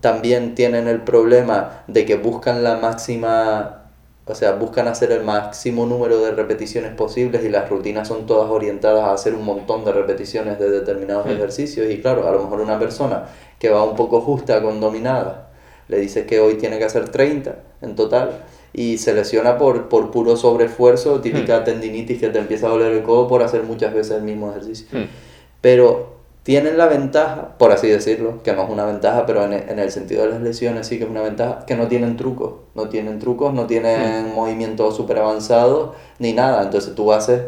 [0.00, 3.84] también tienen el problema de que buscan la máxima,
[4.26, 8.50] o sea, buscan hacer el máximo número de repeticiones posibles y las rutinas son todas
[8.50, 11.30] orientadas a hacer un montón de repeticiones de determinados Mm.
[11.30, 13.24] ejercicios y claro, a lo mejor una persona
[13.58, 15.48] que va un poco justa con dominada,
[15.88, 18.42] le dices que hoy tiene que hacer 30 en total
[18.76, 23.02] y se lesiona por, por puro sobreesfuerzo, típica tendinitis que te empieza a doler el
[23.02, 24.86] codo por hacer muchas veces el mismo ejercicio.
[24.92, 25.06] Hmm.
[25.62, 29.64] Pero tienen la ventaja, por así decirlo, que no es una ventaja, pero en, e-
[29.68, 32.52] en el sentido de las lesiones sí que es una ventaja, que no tienen trucos,
[32.74, 36.62] no tienen trucos, no tienen movimientos súper avanzados, ni nada.
[36.62, 37.40] Entonces tú haces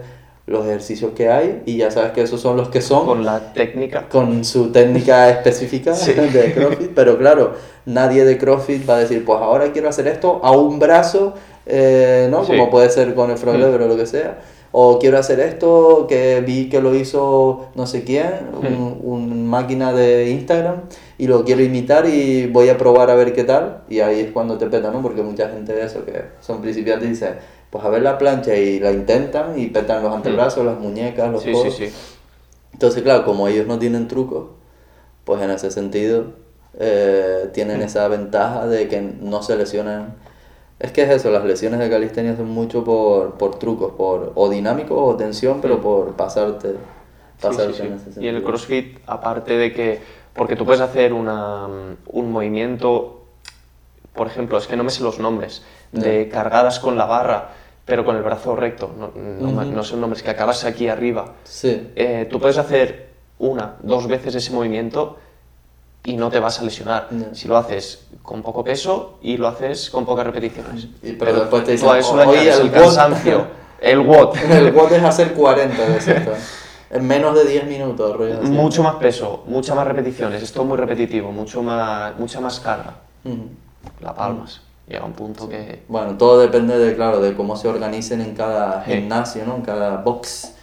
[0.49, 3.53] los ejercicios que hay y ya sabes que esos son los que son Con la
[3.53, 4.09] técnica.
[4.09, 6.13] con su técnica específica Sí.
[6.33, 7.53] de CrossFit, pero claro,
[7.87, 11.35] nadie de CrossFit va a decir, pues ahora quiero hacer esto a un brazo,
[11.67, 12.45] eh, ¿no?
[12.45, 12.53] Sí.
[12.53, 13.61] Como puede ser con el front Mm.
[13.63, 14.39] lever o lo que sea.
[14.71, 19.95] O quiero hacer esto que vi que lo hizo no sé quién, un, un máquina
[19.95, 20.83] de Instagram,
[21.17, 23.79] y lo quiero imitar y voy a probar a ver qué tal.
[23.89, 25.01] Y ahí es cuando te peta, ¿no?
[25.01, 27.31] Porque mucha gente de eso que son principiantes dice,
[27.71, 31.43] pues a ver la plancha y la intentan y petan los antebrazos, las muñecas, los
[31.43, 31.75] Sí, sí, codos.
[31.77, 31.93] sí.
[32.73, 34.47] Entonces, claro, como ellos no tienen trucos,
[35.25, 36.27] pues en ese sentido
[36.79, 40.15] eh, tienen esa ventaja de que no se lesionan.
[40.79, 44.49] Es que es eso, las lesiones de calistenia son mucho por, por trucos, por o
[44.49, 46.77] dinámicos o tensión, pero por pasarte, Sí,
[47.43, 47.87] pasarte sí, sí.
[47.87, 48.25] en ese.
[48.25, 50.01] Y el CrossFit, aparte de que,
[50.35, 53.25] porque tú puedes hacer una, un movimiento,
[54.15, 57.51] por ejemplo, es que no me sé los nombres, de cargadas con la barra,
[57.89, 59.71] pero con el brazo recto, no, no, me- Ujú.
[59.71, 61.33] no los nombres, que acabas aquí arriba.
[61.45, 63.09] Sí, Eh, tú puedes hacer
[63.39, 65.17] una, dos veces ese movimiento
[66.05, 67.09] y no te vas a lesionar.
[67.11, 67.35] Ya.
[67.35, 70.89] Si lo haces con poco peso y lo haces con pocas repeticiones.
[71.03, 72.73] Y- pero después te dicen, eso le "Oye, el el WOD".
[72.83, 73.47] cansancio,
[73.81, 74.37] el WOD.
[74.53, 76.33] el WOD es hacer 40 veces esto.
[76.91, 78.43] En menos de 10 minutos, rollo.
[78.43, 82.97] Mucho más peso, muchas más repeticiones, esto es muy repetitivo, mucho más, mucha más carga.
[83.25, 83.49] Ujú.
[84.01, 84.61] La palmas.
[84.89, 85.83] Llega un punto que.
[85.89, 88.93] Bueno, todo depende de, claro, de cómo se organicen en cada Sí.
[88.93, 89.57] gimnasio, ¿no?
[89.57, 90.55] En cada box.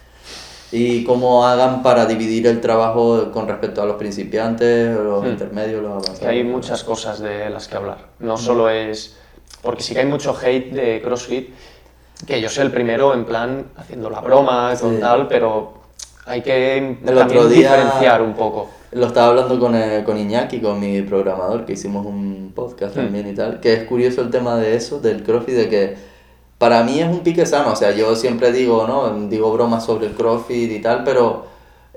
[0.72, 5.28] Y cómo hagan para dividir el trabajo con respecto a los principiantes, los Hmm.
[5.28, 6.18] intermedios, los avanzados.
[6.18, 7.98] que hay muchas cosas de las que hablar.
[8.18, 9.16] No solo es.
[9.62, 11.50] Porque sí que hay mucho hate de CrossFit,
[12.26, 15.74] que yo soy el primero en plan haciendo la broma, con tal, pero
[16.26, 18.68] hay que El también otro día- diferenciar un poco.
[18.92, 23.00] Lo estaba hablando con, eh, con Iñaki, con mi programador, que hicimos un podcast Hmm.
[23.00, 25.96] también y tal, que es curioso el tema de eso, del CrossFit, de que
[26.58, 29.28] para mí es un pique sano, o sea, yo siempre digo, ¿no?
[29.28, 31.44] Digo bromas sobre el CrossFit y tal, pero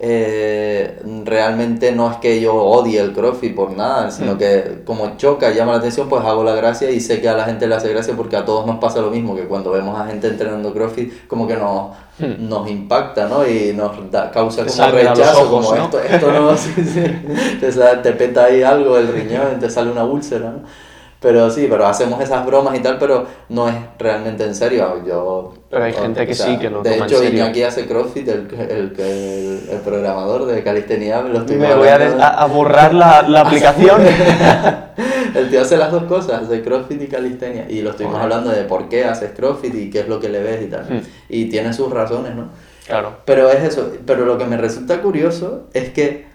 [0.02, 5.52] eh, realmente no es que yo odie el CrossFit por nada, sino que como choca,
[5.52, 7.90] llama la atención, pues hago la gracia y sé que a la gente le hace
[7.90, 11.28] gracia porque a todos nos pasa lo mismo, que cuando vemos a gente entrenando CrossFit,
[11.28, 12.50] como que nos, Hmm.
[12.50, 13.48] nos impacta, ¿no?
[13.48, 15.84] Y nos da, causa Te como rechazo, ojos, como ¿no?
[15.86, 17.02] esto, esto no, sí, sí.
[17.62, 20.60] Te, sa- te peta ahí algo el riñón, te sale una úlcera, ¿no?
[21.22, 25.04] Pero sí, pero hacemos esas bromas y tal, pero no es realmente en serio.
[25.06, 27.44] Yo, Pero hay gente que sí, que lo De toma en hecho, serio.
[27.44, 31.90] Iñaki hace CrossFit, el, el, el, el programador de calistenia, me lo estoy Me voy
[31.90, 31.96] a,
[32.28, 34.02] a- borrar la, la aplicación.
[35.36, 37.66] El tío hace las dos cosas, hace CrossFit y calistenia.
[37.70, 40.42] Y lo estuvimos hablando de por qué haces CrossFit y qué es lo que le
[40.42, 40.86] ves y tal.
[40.90, 41.02] Hmm.
[41.30, 42.50] Y tiene sus razones, ¿no?
[42.88, 43.18] claro.
[43.26, 46.29] Pero es eso, pero lo que me resulta curioso es que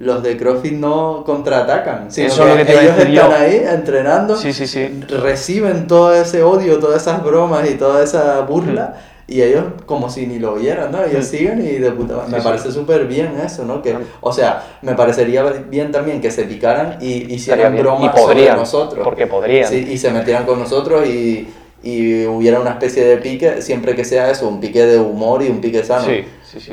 [0.00, 3.12] los de CrossFit no contraatacan, sino Eso es lo que te iba a ellos están
[3.12, 3.36] yo.
[3.36, 4.88] ahí entrenando, Sí, sí, sí.
[5.08, 8.96] reciben todo ese odio, todas esas bromas y toda esa burla
[9.28, 11.04] y ellos como si ni lo oyeran, ¿no?
[11.04, 11.30] Ellos Mm.
[11.30, 12.32] siguen y de puta madre.
[12.32, 13.80] Me parece súper bien eso, ¿no?
[13.82, 14.00] Que, Mm.
[14.22, 18.56] o sea, me parecería bien también que se picaran y hicieran bromas Y podrían, sobre
[18.60, 19.04] nosotros.
[19.04, 19.72] porque podrían.
[19.72, 21.46] Y se metieran con nosotros y,
[21.82, 25.48] y hubiera una especie de pique, siempre que sea eso, un pique de humor y
[25.48, 26.06] un pique sano.
[26.06, 26.72] Sí, sí, sí.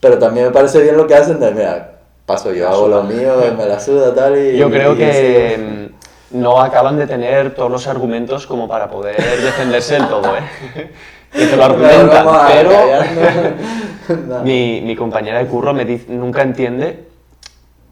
[0.00, 1.90] Pero también me parece bien lo que hacen de, mira,
[2.26, 4.56] paso yo, hago lo mío, me la suda tal y...
[4.56, 5.90] Yo creo y que
[6.32, 10.90] mm, no acaban de tener todos los argumentos como para poder defenderse del todo, ¿eh?
[11.34, 12.70] Que te lo argumentan, pero.
[14.28, 14.40] No.
[14.42, 17.06] mi, mi compañera de curro me dice, nunca entiende.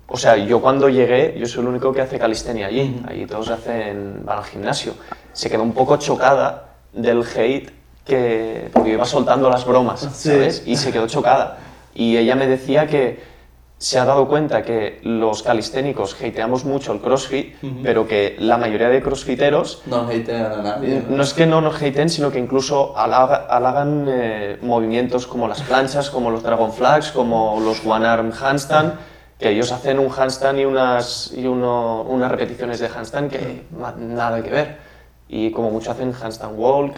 [0.07, 3.03] O sea, yo cuando llegué, yo soy el único que hace calistenia allí.
[3.09, 4.93] Allí todos hacen, van al gimnasio.
[5.33, 7.71] Se quedó un poco chocada del hate
[8.05, 8.69] que.
[8.75, 10.29] Porque iba soltando las bromas, Sí.
[10.29, 10.63] ¿sabes?
[10.67, 11.59] Y se quedó chocada.
[11.95, 13.21] Y ella me decía que
[13.83, 17.81] se ha dado cuenta que los calisténicos hateamos mucho el crossfit, Ujú.
[17.83, 21.03] pero que la mayoría de crossfiteros No hatean a nadie.
[21.09, 25.63] no es que no nos haten, sino que incluso halaga- halagan eh, movimientos como las
[25.63, 28.95] planchas, como los dragon flags, como los one arm handstand,
[29.37, 33.65] que ellos hacen un handstand y unas, y uno- unas repeticiones de handstand que
[33.99, 34.77] nada que ver.
[35.29, 36.95] Y como mucho hacen handstand walk.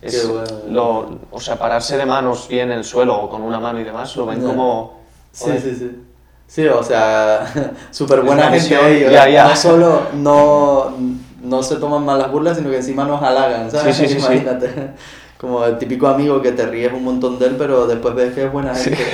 [0.00, 0.44] Es bueno.
[0.68, 3.84] lo- o sea, pararse de manos bien en el suelo o con una mano y
[3.84, 5.00] demás, lo ven como...
[5.32, 6.04] Sí, sí, sí.
[6.50, 7.46] Sí, o sea,
[7.92, 9.12] súper buena gente ellos.
[9.12, 9.48] ya, ya.
[9.48, 10.96] No solo no,
[11.44, 13.94] no se toman mal las burlas, sino que encima nos halagan, ¿sabes?
[13.94, 14.26] Sí, sí, sí, sí.
[14.26, 14.68] Imagínate.
[15.38, 18.46] Como el típico amigo que te ríes un montón de él, pero después ves que
[18.46, 18.98] es buena gente.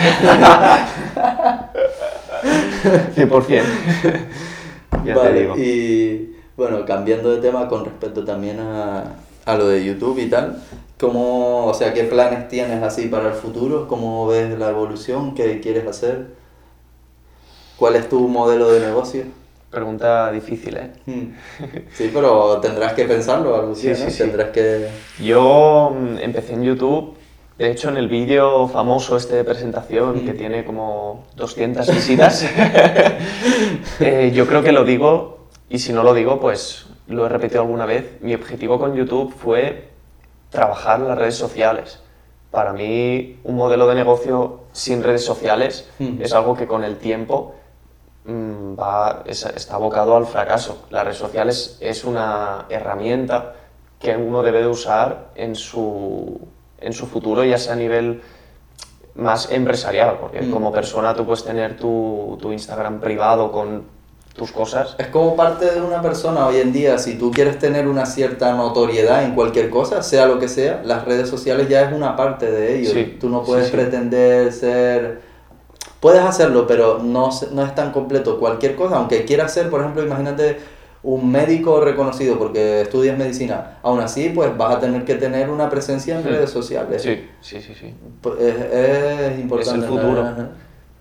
[3.16, 3.62] 100%.
[5.04, 5.56] ya Vale, te digo.
[5.58, 9.04] Y bueno, cambiando de tema con respecto también a,
[9.44, 10.60] a lo de YouTube y tal,
[10.98, 13.86] ¿cómo, o sea, qué planes tienes así para el futuro?
[13.88, 15.34] ¿Cómo ves la evolución?
[15.34, 16.35] ¿Qué quieres hacer?
[17.76, 19.24] ¿Cuál es tu modelo de negocio?
[19.70, 20.90] Pregunta difícil, ¿eh?
[21.04, 21.34] Hmm.
[21.92, 24.18] Sí, pero tendrás que pensarlo algo así, Sí, sí, sí.
[24.18, 24.88] Tendrás que...
[25.22, 27.14] Yo mm, empecé en YouTube,
[27.58, 32.44] de hecho en el vídeo famoso este de presentación que tiene como 200 visitas,
[34.00, 37.60] eh, yo creo que lo digo y si no lo digo pues lo he repetido
[37.62, 39.88] alguna vez, mi objetivo con YouTube fue
[40.50, 42.00] trabajar las redes sociales.
[42.50, 46.22] Para mí un modelo de negocio sin redes sociales Mm.
[46.22, 47.54] es algo que con el tiempo
[48.28, 50.86] va, es- está abocado al fracaso.
[50.90, 53.54] Las redes sociales es una herramienta
[54.00, 56.38] que uno debe de usar en su,
[56.80, 58.22] en su futuro, ya sea a nivel
[59.14, 60.50] más empresarial, porque Mm.
[60.50, 63.84] como persona tú puedes tener tu, tu Instagram privado con
[64.34, 64.94] tus cosas.
[64.98, 68.52] Es como parte de una persona hoy en día, si tú quieres tener una cierta
[68.54, 72.50] notoriedad en cualquier cosa, sea lo que sea, las redes sociales ya es una parte
[72.50, 72.90] de ello.
[72.90, 73.72] Sí, tú no sí, puedes sí.
[73.72, 75.22] pretender ser...
[76.06, 78.38] Puedes hacerlo, pero no, no es tan completo.
[78.38, 80.56] Cualquier cosa, aunque quieras ser, por ejemplo, imagínate
[81.02, 85.68] un médico reconocido porque estudias medicina, aún así pues vas a tener que tener una
[85.68, 86.28] presencia en Hmm.
[86.28, 87.02] redes sociales.
[87.02, 87.92] Sí, sí, sí, sí.
[88.22, 88.54] Pues, Es,
[89.32, 89.78] es importante.
[89.80, 90.20] Es el futuro.
[90.22, 90.48] Ajá.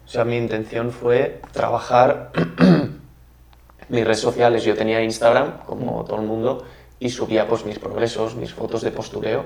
[0.03, 2.31] O sea, mi intención fue trabajar
[3.89, 4.63] mis redes sociales.
[4.63, 6.63] Yo tenía Instagram, como todo el mundo,
[6.99, 9.43] y subía pues mis progresos, mis fotos de postureo.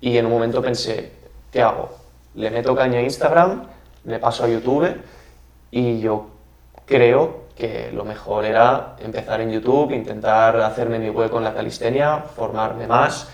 [0.00, 1.10] Y en un momento pensé,
[1.50, 1.90] ¿qué hago?
[2.36, 3.64] Le meto caña a Instagram,
[4.04, 4.88] me paso a YouTube
[5.70, 6.28] y yo
[6.86, 12.18] creo que lo mejor era empezar en YouTube, intentar hacerme mi hueco en la calistenia,
[12.18, 13.28] formarme más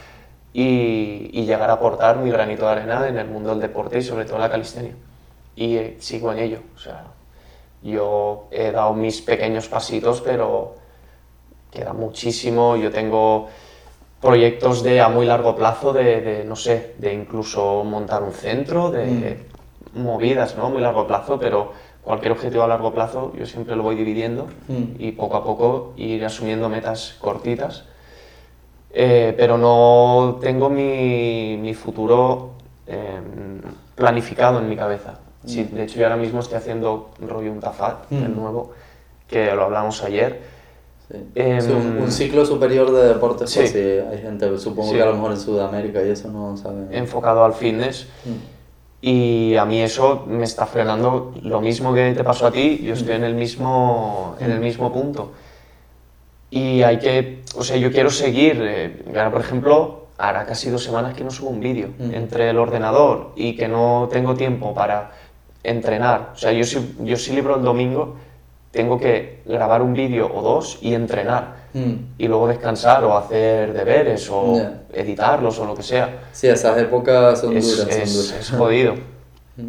[0.53, 4.03] y, y llegar a aportar mi granito de arena en el mundo del deporte y
[4.03, 4.95] sobre todo la calistenia.
[5.55, 6.61] Y eh, sigo en ello.
[6.75, 7.05] O sea,
[7.83, 10.77] yo he dado mis pequeños pasitos, pero
[11.71, 12.77] queda muchísimo.
[12.77, 13.49] Yo tengo
[14.23, 18.91] proyectos de a muy largo plazo, de, de, no sé, de incluso montar un centro,
[18.91, 19.39] de
[19.95, 20.70] movidas, ¿no?
[20.70, 21.72] Muy largo plazo, pero
[22.03, 24.82] cualquier objetivo a largo plazo yo siempre lo voy dividiendo Mm.
[24.99, 27.84] y poco a poco ir asumiendo metas cortitas.
[28.97, 32.51] Eh, pero no tengo mi, mi futuro
[32.86, 33.20] eh,
[33.95, 35.18] planificado en mi cabeza.
[35.47, 38.36] Sí, de hecho, yo ahora mismo estoy haciendo rollo un tafat, el Mm.
[38.36, 38.72] nuevo,
[39.28, 40.40] que lo hablamos ayer.
[41.11, 41.16] Sí.
[41.34, 43.59] Em, Sí, un, un ciclo superior de deportes, sí.
[43.61, 46.88] pues sí, hay gente, supongo que a lo mejor en Sudamérica y eso no saben.
[46.92, 48.07] enfocado al fitness.
[48.24, 48.54] Mm.
[49.07, 52.95] Y a mí eso me está frenando lo mismo que te pasó a ti, yo
[52.95, 55.33] estoy en el mismo, en el mismo punto.
[56.51, 60.83] Y hay que, o sea, yo quiero seguir, eh, ahora, por ejemplo, hará casi dos
[60.83, 62.15] semanas que no subo un vídeo Mm.
[62.15, 65.11] entre el ordenador y que no tengo tiempo para
[65.63, 66.31] entrenar.
[66.33, 68.17] O sea, yo si, yo si libro el domingo,
[68.75, 71.64] tengo que grabar un vídeo o dos y entrenar.
[71.72, 71.93] Mm.
[72.18, 74.83] Y luego descansar o hacer deberes o Ya.
[74.93, 78.41] editarlos o lo que sea Sí, esas épocas son es, duras, es- son duras.
[78.41, 78.95] es jodido.
[79.57, 79.68] Mm.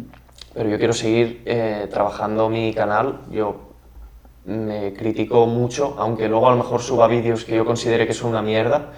[0.54, 3.20] Pero yo quiero seguir eh, trabajando mi canal.
[3.30, 3.54] Yo
[4.44, 8.30] me critico mucho, aunque luego a lo mejor suba vídeos que yo considere que son
[8.30, 8.90] una mierda.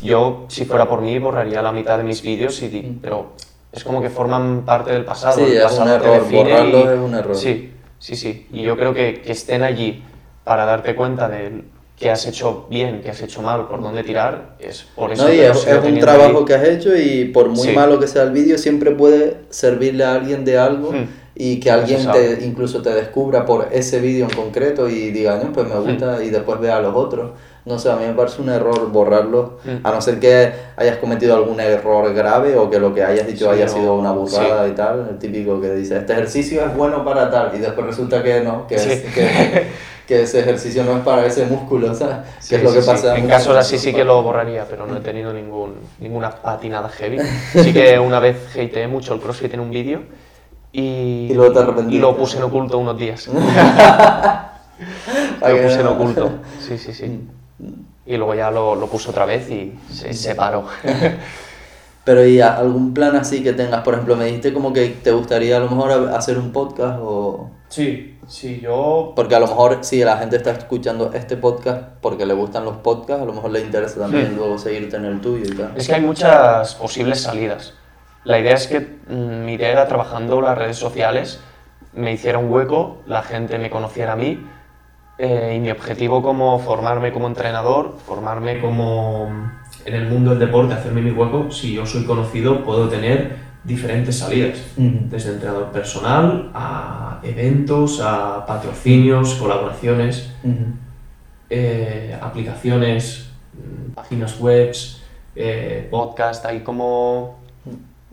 [0.00, 3.32] Yo, si fuera por mí, borraría la mitad de mis vídeos, y, di- pero
[3.72, 5.34] es como que forman parte del pasado.
[5.38, 7.36] Sí, el es pasado un te error, define borrarlos y- es un error.
[7.36, 8.46] Sí, sí, sí.
[8.52, 10.02] Y yo creo que, que estén allí
[10.44, 11.62] para darte cuenta de
[11.96, 15.34] qué has hecho bien, qué has hecho mal, por dónde tirar, es por eso No,
[15.34, 16.44] y es, un trabajo ahí.
[16.44, 17.72] que has hecho y por muy Sí.
[17.74, 21.06] malo que sea el vídeo, siempre puede servirle a alguien de algo Hmm.
[21.34, 25.52] y que alguien te, incluso te descubra por ese vídeo en concreto y diga, no,
[25.52, 27.32] pues me gusta y después vea los otros.
[27.68, 29.86] No sé, a mí me parece un error borrarlos, Hmm.
[29.86, 33.44] a no ser que hayas cometido algún error grave o que lo que hayas dicho
[33.44, 34.70] Sí, haya o- sido una burrada sí.
[34.72, 38.22] y tal, el típico que dice, este ejercicio es bueno para tal y después resulta
[38.22, 38.90] que no, que, Sí.
[38.90, 39.66] es- que,
[40.06, 42.16] que ese ejercicio no es para ese músculo, ¿sabes?
[42.48, 43.18] Que es lo que pasa.
[43.18, 47.18] En casos así sí que lo borraría, pero no he tenido ningún, ninguna patinada heavy.
[47.52, 50.00] Sí que una vez hateé mucho el CrossFit en un vídeo
[50.72, 52.00] y, Y luego te arrepentiste.
[52.00, 53.28] lo puse en oculto unos días.
[55.40, 57.20] Lo puse en no- oculto, sí, sí, sí.
[58.06, 60.64] Y luego ya lo, lo puse otra vez y se separó.
[62.04, 63.82] Pero ¿y a- algún plan así que tengas?
[63.82, 67.50] Por ejemplo, me dijiste como que te gustaría a lo mejor hacer un podcast o...
[67.68, 72.24] Sí, sí, yo Porque a lo mejor si la gente está escuchando este podcast porque
[72.24, 74.36] le gustan los podcasts, a lo mejor le interesa también Hmm.
[74.36, 75.72] luego seguirte en el tuyo y tal.
[75.76, 77.74] Es que hay muchas posibles salidas.
[78.24, 81.40] La idea es que mm, mi idea era trabajando las redes sociales,
[81.92, 84.46] me hiciera un hueco, la gente me conociera a mí
[85.18, 89.28] eh, y mi objetivo como formarme como entrenador, formarme como...
[89.84, 94.18] en el mundo del deporte, hacerme mi hueco, si yo soy conocido, puedo tener diferentes
[94.18, 94.58] salidas.
[94.76, 100.32] Desde entrenador personal a eventos, a patrocinios, colaboraciones,
[101.50, 104.72] eh, aplicaciones, mm, páginas web,
[105.34, 107.37] eh, podcast, hay como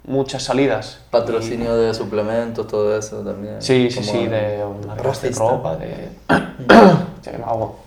[0.08, 1.02] muchas salidas.
[1.10, 3.62] Patrocinio de suplementos, todo eso también.
[3.62, 6.10] Sí, sí, sí, de de ropa, de...
[7.46, 7.80] Hago.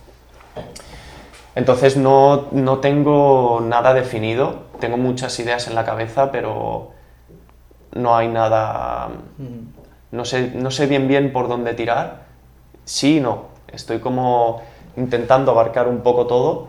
[1.55, 6.91] Entonces no, no tengo nada definido, tengo muchas ideas en la cabeza, pero
[7.93, 9.09] no hay nada...
[10.11, 12.23] No sé, no sé bien bien por dónde tirar.
[12.85, 13.47] Sí y no.
[13.71, 14.63] Estoy como
[14.97, 16.69] intentando abarcar un poco todo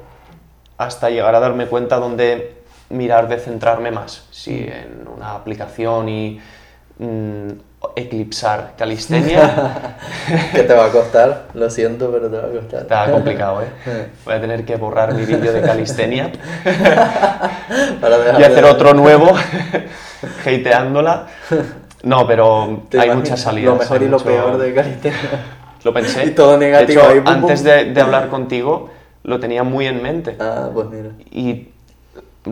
[0.77, 2.58] hasta llegar a darme cuenta dónde
[2.89, 4.25] mirar de centrarme más.
[4.31, 6.39] Si en una aplicación y
[6.97, 7.47] mm,
[7.95, 9.97] eclipsar calistenia,
[10.53, 11.47] ¿Qué te va a costar?
[11.53, 12.81] Lo siento, pero te va a costar.
[12.81, 14.09] está complicado, ¿eh?
[14.25, 16.31] Voy a tener que borrar mi vídeo de calistenia
[18.01, 19.31] Para y hacer otro nuevo,
[20.45, 21.27] hateándola.
[22.03, 23.73] No, pero ¿Te hay muchas salidas.
[23.73, 25.19] Lo mejor y lo mucho- peor de calistenia.
[25.83, 26.25] Lo pensé.
[26.25, 27.69] Y todo negativo hecho, ahí, pum, antes pum.
[27.69, 28.89] de, de hablar contigo,
[29.23, 30.35] lo tenía muy en mente.
[30.39, 31.09] Ah, pues mira.
[31.31, 31.68] Y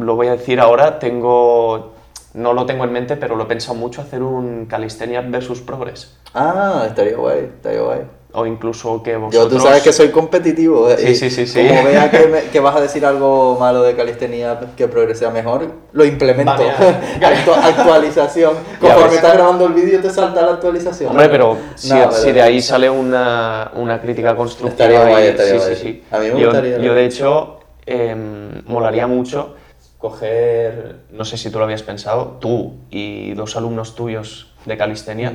[0.04, 1.94] lo voy a decir ahora, tengo...
[2.34, 6.16] No lo tengo en mente, pero lo he pensado mucho hacer un calistenia versus progress.
[6.36, 8.02] Ah, estaría guay, estaría guay.
[8.34, 9.50] O incluso que Yo, vosotros...
[9.50, 10.88] tú sabes que soy competitivo.
[10.92, 11.68] eh, Sí, sí, sí, sí.
[11.68, 15.72] Como vea que, me- que vas a decir algo malo de calistenia que progresea mejor,
[15.94, 16.52] lo implemento.
[17.22, 18.54] Actu- actualización.
[18.80, 21.10] Conforme estás grabando el vídeo, te salta la actualización.
[21.12, 24.86] Hombre, pero si, No, si pero- de ahí sale una, una crítica constructiva...
[24.90, 25.76] Estaría guay, estaría sí, guay.
[25.76, 26.04] sí, sí.
[26.12, 29.56] A mí me yo, gustaría, la Yo, de hecho, em, molaría mucho
[29.98, 35.34] coger, no sé si tú lo habías pensado, tú y dos alumnos tuyos de calistenia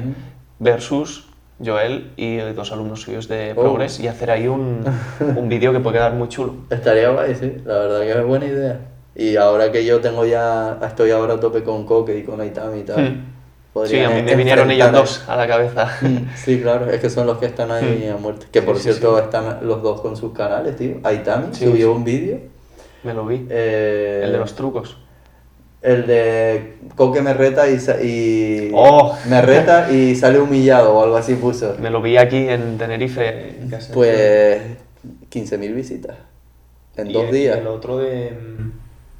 [0.58, 1.26] versus
[1.64, 3.60] Joel y dos alumnos suyos de Oh.
[3.62, 4.84] Progress y hacer ahí un,
[5.36, 6.54] un vídeo que puede quedar muy chulo.
[6.70, 7.56] Estaría guay, sí.
[7.64, 8.80] La verdad que es buena idea.
[9.14, 12.80] Y ahora que yo tengo ya, estoy ahora a tope con Coque y con Aitami
[12.80, 13.04] y tal.
[13.04, 13.32] Hmm.
[13.86, 15.88] Sí, a mí me vinieron ellos dos a la cabeza.
[16.36, 18.46] Sí, claro, es que son los que están ahí a muerte.
[18.52, 18.78] Que por Hmm.
[18.78, 19.24] Sí, cierto sí.
[19.24, 20.96] están los dos con sus canales, tío.
[21.02, 22.38] Aitami subió un vídeo.
[23.04, 23.46] Me lo vi.
[23.50, 24.98] eh, El de los trucos.
[25.80, 29.16] El de Coque me reta y, sa- y Oh.
[29.28, 31.74] me reta y sale humillado o algo así puso.
[31.80, 33.56] Me lo vi aquí en Tenerife.
[33.92, 34.60] Pues
[35.30, 36.16] 15.000 visitas
[36.96, 37.58] en Y dos el- días.
[37.58, 38.32] El otro de,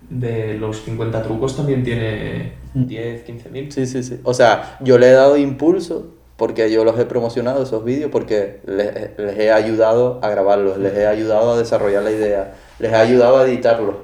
[0.08, 3.72] de los 50 trucos también tiene 10, 15 mil.
[3.72, 4.20] Sí, sí, sí.
[4.22, 8.60] O sea, yo le he dado impulso porque yo los he promocionado esos vídeos porque
[8.66, 12.96] les, les he ayudado a grabarlos, les he ayudado a desarrollar la idea, les he
[12.96, 13.94] ayudado a editarlos,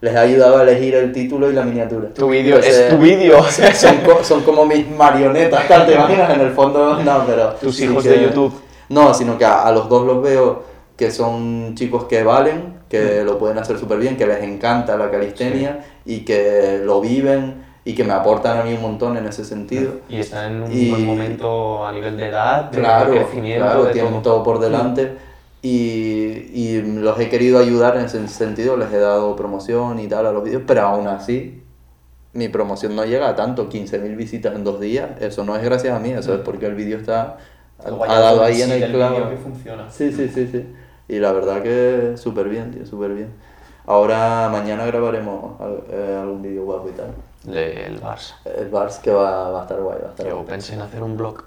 [0.00, 2.08] les he ayudado a elegir el título y la miniatura.
[2.14, 3.42] Tu vídeo, es tu vídeo.
[3.74, 6.30] Son, son como mis marionetas, tal, ¿te imaginas?
[6.34, 7.48] En el fondo, no, pero...
[7.54, 8.52] Tus sí hijos que- de YouTube.
[8.90, 10.62] No, sino que a, a los dos los veo
[10.96, 15.10] que son chicos que valen, que lo pueden hacer súper bien, que les encanta la
[15.10, 19.44] calistenia y que lo viven y que me aportan a mí un montón en ese
[19.44, 19.92] sentido.
[20.08, 23.84] Y están en un Y- buen momento a nivel de edad, de Claro, crecimiento, claro,
[23.84, 24.34] de tienen todo.
[24.36, 25.12] todo por delante.
[25.60, 30.26] Y, y los he querido ayudar en ese sentido, les he dado promoción y tal
[30.26, 31.62] a los vídeos, pero aún así
[32.32, 35.96] mi promoción no llega a tanto, 15.000 visitas en dos días, eso no es gracias
[35.96, 37.38] a mí, eso es porque el vídeo está
[37.84, 39.16] ha dado ahí en el del clavo.
[39.16, 39.90] vídeo que funciona.
[39.90, 40.66] Sí, sí, sí, sí.
[41.08, 43.30] Y la verdad que súper bien, tío, súper bien.
[43.86, 45.54] Ahora, mañana grabaremos
[45.90, 47.14] eh, algún vídeo guapo y tal.
[47.44, 48.34] Del Barça.
[48.44, 50.46] El Bars que va, va a estar guay, va a estar Yo guay.
[50.46, 51.42] pensé en hacer un blog.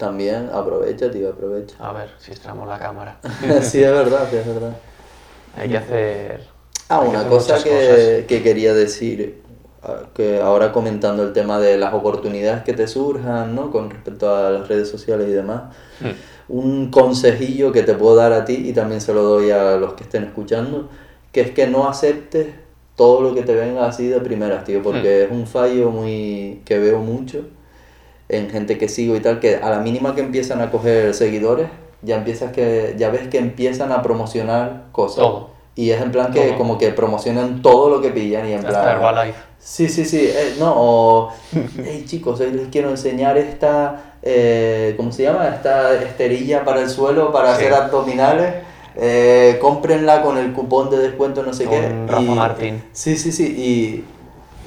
[0.00, 1.76] También aprovecha, tío, aprovecha.
[1.78, 3.18] A ver si estrenamos la cámara.
[3.60, 4.74] sí, es verdad, sí, es verdad.
[5.54, 6.40] Hay que hacer.
[6.88, 9.42] Ah, hay que una hacer cosa que, que quería decir,
[9.82, 13.70] ah, que ahora comentando el tema de las oportunidades que te surjan, ¿no?
[13.70, 15.64] Con respecto a las redes sociales y demás,
[16.00, 16.14] cosas.
[16.48, 19.92] un consejillo que te puedo dar a ti y también se lo doy a los
[19.92, 20.88] que estén escuchando,
[21.30, 22.46] que es que no aceptes
[22.96, 26.78] todo lo que te venga así de primeras, tío, porque es un fallo muy que
[26.78, 27.44] veo mucho
[28.30, 31.68] en gente que sigo y tal, que a la mínima que empiezan a coger seguidores,
[32.02, 35.16] ya empiezas que ya ves que empiezan a promocionar cosas.
[35.18, 35.50] Todo.
[35.76, 36.58] Y es en plan que Todo.
[36.58, 38.96] como que promocionan todo lo que pillan y en Hasta plan...
[38.96, 39.38] Herbalife.
[39.58, 41.32] Sí, sí, sí, eh, no, o,
[41.84, 45.48] hey chicos, hoy les quiero enseñar esta, eh, ¿cómo se llama?
[45.48, 47.64] Esta esterilla para el suelo para Sí.
[47.64, 48.54] hacer abdominales,
[48.96, 51.80] eh, cómprenla con el cupón de descuento no sé qué.
[51.82, 52.82] Con Rafa y- Martín.
[52.92, 54.04] Sí, sí, sí,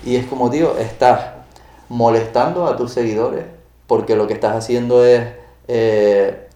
[0.05, 1.19] y, y es como, tío, estás
[1.89, 3.45] molestando a tus seguidores
[3.93, 5.21] porque lo que estás haciendo es
[5.67, 6.47] eh,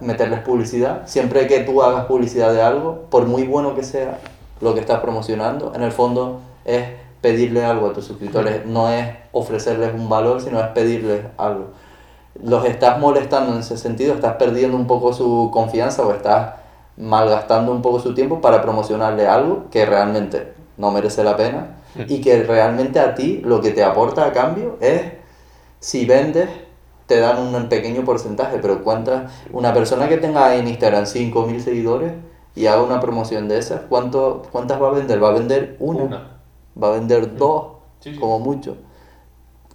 [0.00, 1.02] meterles publicidad.
[1.06, 4.20] Siempre que tú hagas publicidad de algo, por muy bueno que sea
[4.60, 6.84] lo que estás promocionando, en el fondo es
[7.20, 11.70] pedirle algo a tus suscriptores, no es ofrecerles un valor, sino es pedirles algo.
[12.40, 16.52] Los estás molestando en ese sentido, estás perdiendo un poco su confianza o estás
[16.96, 21.74] malgastando un poco su tiempo para promocionarle algo que realmente no merece la pena
[22.06, 25.24] y que realmente a ti lo que te aporta a cambio es
[25.84, 26.48] si vendes
[27.06, 32.12] te dan un pequeño porcentaje, pero cuántas una persona que tenga en Instagram 5000 seguidores
[32.56, 35.22] y haga una promoción de esas, ¿cuánto, ¿cuántas va a vender?
[35.22, 36.38] Va a vender una, Una.
[36.82, 37.64] va a vender dos,
[38.00, 38.18] Sí, sí.
[38.20, 38.76] como mucho.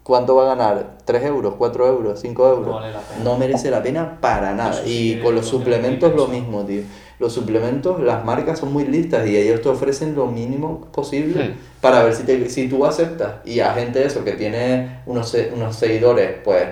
[0.03, 0.97] ¿cuánto va a ganar?
[1.05, 1.53] ¿3 euros?
[1.59, 2.23] ¿4 euros?
[2.23, 2.65] ¿5 euros?
[2.67, 3.23] No vale la pena.
[3.23, 4.71] No merece la pena para nada.
[4.71, 6.81] Eso y con los lo suplementos lo mismo, tío.
[7.19, 11.53] Los suplementos, las marcas son muy listas y ellos te ofrecen lo mínimo posible Hmm.
[11.81, 13.33] para ver si, te, si tú aceptas.
[13.45, 16.63] Y a gente eso que tiene unos, unos seguidores, pues,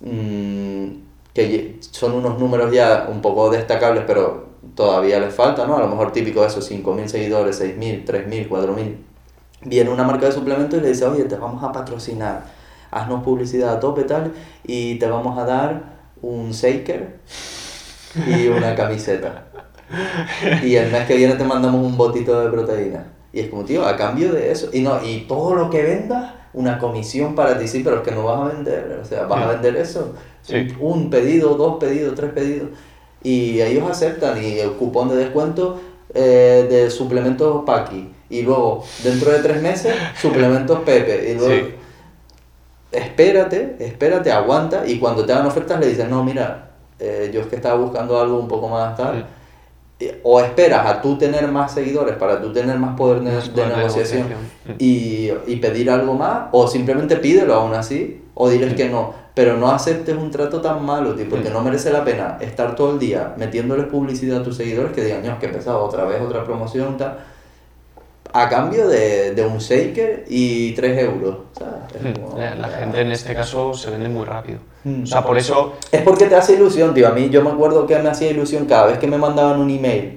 [0.00, 0.86] mm,
[1.34, 5.76] que son unos números ya un poco destacables, pero todavía les falta, ¿no?
[5.76, 8.96] A lo mejor típico de esos 5.000 seguidores, 6.000, 3.000, 4.000.
[9.62, 12.44] Viene una marca de suplementos y le dice, oye, te vamos a patrocinar,
[12.90, 14.32] haznos publicidad a tope tal,
[14.64, 17.18] y te vamos a dar un shaker
[18.26, 19.46] y una camiseta.
[20.64, 23.06] Y el mes que viene te mandamos un botito de proteína.
[23.32, 24.70] Y es como, tío, a cambio de eso.
[24.72, 28.10] Y no, y todo lo que vendas, una comisión para ti, sí, pero es que
[28.10, 28.98] no vas a vender.
[29.00, 30.14] O sea, vas a vender eso.
[30.42, 30.66] Sí.
[30.80, 32.70] Un pedido, dos pedidos, tres pedidos.
[33.22, 34.42] Y ellos aceptan.
[34.42, 35.80] Y el cupón de descuento
[36.14, 38.10] eh, de suplementos Paki.
[38.30, 41.30] Y luego, dentro de tres meses, suplementos Pepe.
[41.30, 41.74] Y luego, Sí.
[42.92, 44.84] espérate, espérate, aguanta.
[44.86, 48.20] Y cuando te hagan ofertas, le dices, no, mira, eh, yo es que estaba buscando
[48.20, 49.26] algo un poco más tal.
[50.24, 53.50] O esperas a tú tener más seguidores para tú tener más poder de, Más de
[53.52, 54.76] poder de negociación negociación.
[54.78, 59.56] Y, y pedir algo más, o simplemente pídelo aún así, o diles que no, pero
[59.56, 61.52] no aceptes un trato tan malo, tío, porque Mm.
[61.54, 65.22] no merece la pena estar todo el día metiéndoles publicidad a tus seguidores que digan,
[65.22, 67.16] Dios, que pesado, otra vez otra promoción, tal,
[68.42, 71.36] a cambio de, de un shaker y 3 euros.
[71.58, 71.74] ¿sabes?
[71.94, 72.38] Es como.
[72.38, 74.58] La, gente en este caso se vende muy rápido.
[74.84, 75.02] Mm.
[75.04, 77.08] O sea, por eso Es porque te hace ilusión, tío.
[77.08, 79.70] A mí yo me acuerdo que me hacía ilusión cada vez que me mandaban un
[79.70, 80.16] email,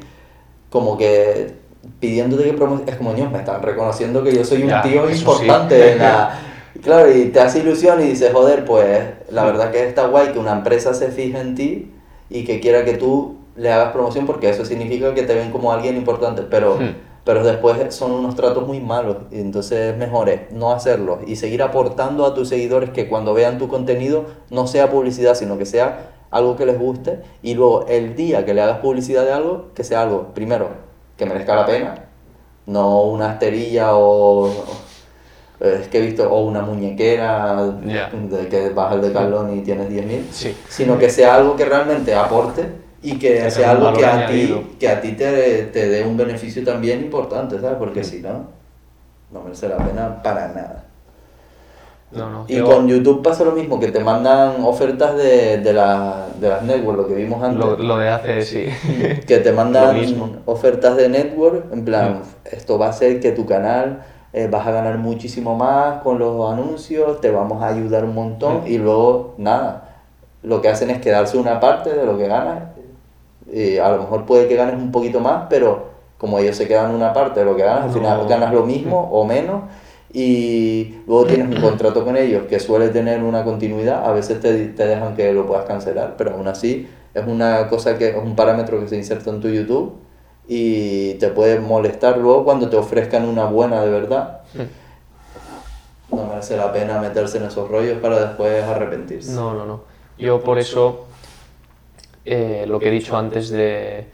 [0.69, 1.53] como que
[1.99, 5.09] pidiéndote que promo Es como, Dios, me están reconociendo que yo soy un Ya, tío
[5.09, 5.89] importante sí.
[5.93, 6.39] en la...
[6.83, 9.01] Claro, y te hace ilusión y dices, joder, pues
[9.31, 11.91] la verdad que está guay que una empresa se fije en ti
[12.29, 15.73] y que quiera que tú le hagas promoción porque eso significa que te ven como
[15.73, 16.95] alguien importante, pero, Hmm.
[17.23, 21.35] Pero después son unos tratos muy malos y entonces es mejor es no hacerlo y
[21.35, 25.65] seguir aportando a tus seguidores que cuando vean tu contenido no sea publicidad, sino que
[25.65, 29.67] sea algo que les guste y luego el día que le hagas publicidad de algo,
[29.75, 30.67] que sea algo, primero,
[31.17, 32.05] que merezca la pena,
[32.65, 34.49] no una esterilla o...
[35.59, 38.09] Es que he visto, o una muñequera Ya.
[38.09, 40.55] de que vas al Decathlon y tienes 10.000, Sí.
[40.69, 42.63] sino que sea algo que realmente aporte
[43.01, 46.17] y que Que sea algo que a ti, que a ti te, te dé un
[46.17, 47.77] beneficio también importante, ¿sabes?
[47.77, 48.45] Porque si no,
[49.31, 50.83] no merece la pena para nada.
[52.11, 52.45] No, no.
[52.47, 56.63] Y con YouTube pasa lo mismo, que te mandan ofertas de, de, la- de las
[56.63, 57.59] networks, lo que vimos antes.
[57.63, 58.65] lo, lo de hace, sí.
[59.27, 59.95] que te mandan
[60.45, 62.21] ofertas de network, en plan, Mm.
[62.55, 64.01] esto va a hacer que tu canal
[64.33, 68.61] eh, vas a ganar muchísimo más con los anuncios, te vamos a ayudar un montón
[68.63, 68.67] Mm.
[68.67, 69.85] y luego nada,
[70.41, 72.59] lo que hacen es quedarse una parte de lo que ganas
[73.53, 75.87] y a lo mejor puede que ganes un poquito más, pero
[76.17, 77.93] como ellos se quedan una parte de lo que ganas, al No.
[77.93, 79.63] final ganas lo mismo o menos
[80.11, 84.67] y luego tienes un contrato con ellos que suele tener una continuidad, a veces te,
[84.67, 88.35] te dejan que lo puedas cancelar, pero aún así es una cosa que es un
[88.35, 89.93] parámetro que se inserta en tu YouTube
[90.47, 94.39] y te puede molestar luego cuando te ofrezcan una buena de verdad.
[96.11, 99.31] No merece la pena meterse en esos rollos para después arrepentirse.
[99.33, 99.81] No, no, no.
[100.17, 101.05] Yo por eso,
[102.25, 104.05] eh, lo que he dicho antes de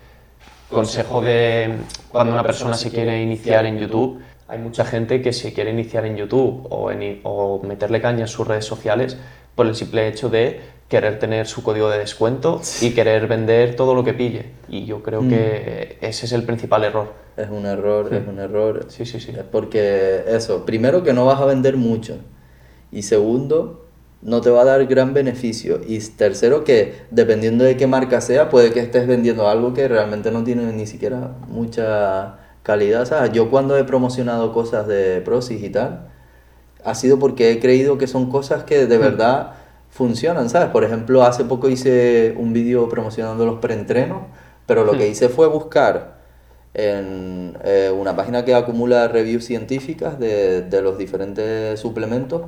[0.70, 1.76] consejo de
[2.10, 6.06] cuando una persona se quiere iniciar en YouTube, hay mucha gente que se quiere iniciar
[6.06, 9.18] en YouTube o, en, o meterle caña en sus redes sociales
[9.56, 13.96] por el simple hecho de querer tener su código de descuento y querer vender todo
[13.96, 14.52] lo que pille.
[14.70, 17.14] Y yo creo que ese es el principal error.
[17.36, 18.86] Es un error, es un error.
[18.90, 19.34] Sí, sí, sí.
[19.52, 22.18] Porque eso, primero que no vas a vender mucho.
[22.92, 23.85] Y segundo,
[24.26, 25.80] no te va a dar gran beneficio.
[25.88, 30.32] Y tercero que dependiendo de qué marca sea, puede que estés vendiendo algo que realmente
[30.32, 33.06] no tiene ni siquiera mucha calidad.
[33.06, 33.32] ¿sabes?
[33.34, 36.10] Yo cuando he promocionado cosas de Prosis y tal,
[36.84, 39.52] ha sido porque he creído que son cosas que de verdad
[39.92, 40.70] funcionan, ¿sabes?
[40.70, 44.24] Por ejemplo, hace poco hice un vídeo promocionando los preentrenos,
[44.66, 46.16] pero lo que hice fue buscar
[46.74, 52.42] en eh, una página que acumula reviews científicas de, de los diferentes suplementos,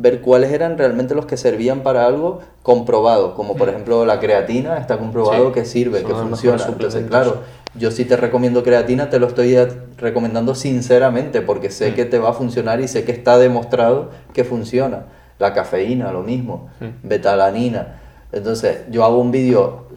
[0.00, 4.78] ver cuáles eran realmente los que servían para algo comprobado, como por ejemplo la creatina,
[4.78, 6.64] está comprobado Sí, que sirve, que funciona.
[6.66, 7.38] Entonces, claro,
[7.74, 9.56] yo sí te recomiendo creatina, te lo estoy
[9.98, 11.94] recomendando sinceramente, porque sé Mm.
[11.94, 15.06] que te va a funcionar y sé que está demostrado que funciona.
[15.40, 17.08] La cafeína, lo mismo, Mm.
[17.08, 17.96] betalanina.
[18.30, 19.87] Entonces, yo hago un vídeo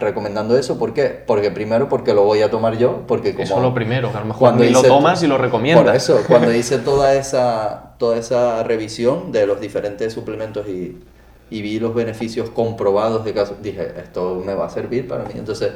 [0.00, 1.22] recomendando eso, ¿por qué?
[1.26, 4.16] Porque primero porque lo voy a tomar yo, porque como Eso es lo primero, que
[4.16, 5.84] a lo mejor cuando ni lo tomas y lo recomiendas.
[5.84, 10.98] Por eso, cuando hice toda esa, toda esa revisión de los diferentes suplementos y,
[11.50, 15.32] y vi los beneficios comprobados de caso, dije, esto me va a servir para mí.
[15.36, 15.72] Entonces,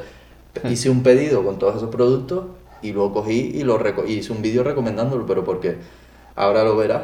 [0.69, 2.45] hice un pedido con todos esos productos
[2.81, 5.77] y luego cogí y lo y hice un vídeo recomendándolo, pero porque
[6.35, 7.03] ahora lo verás.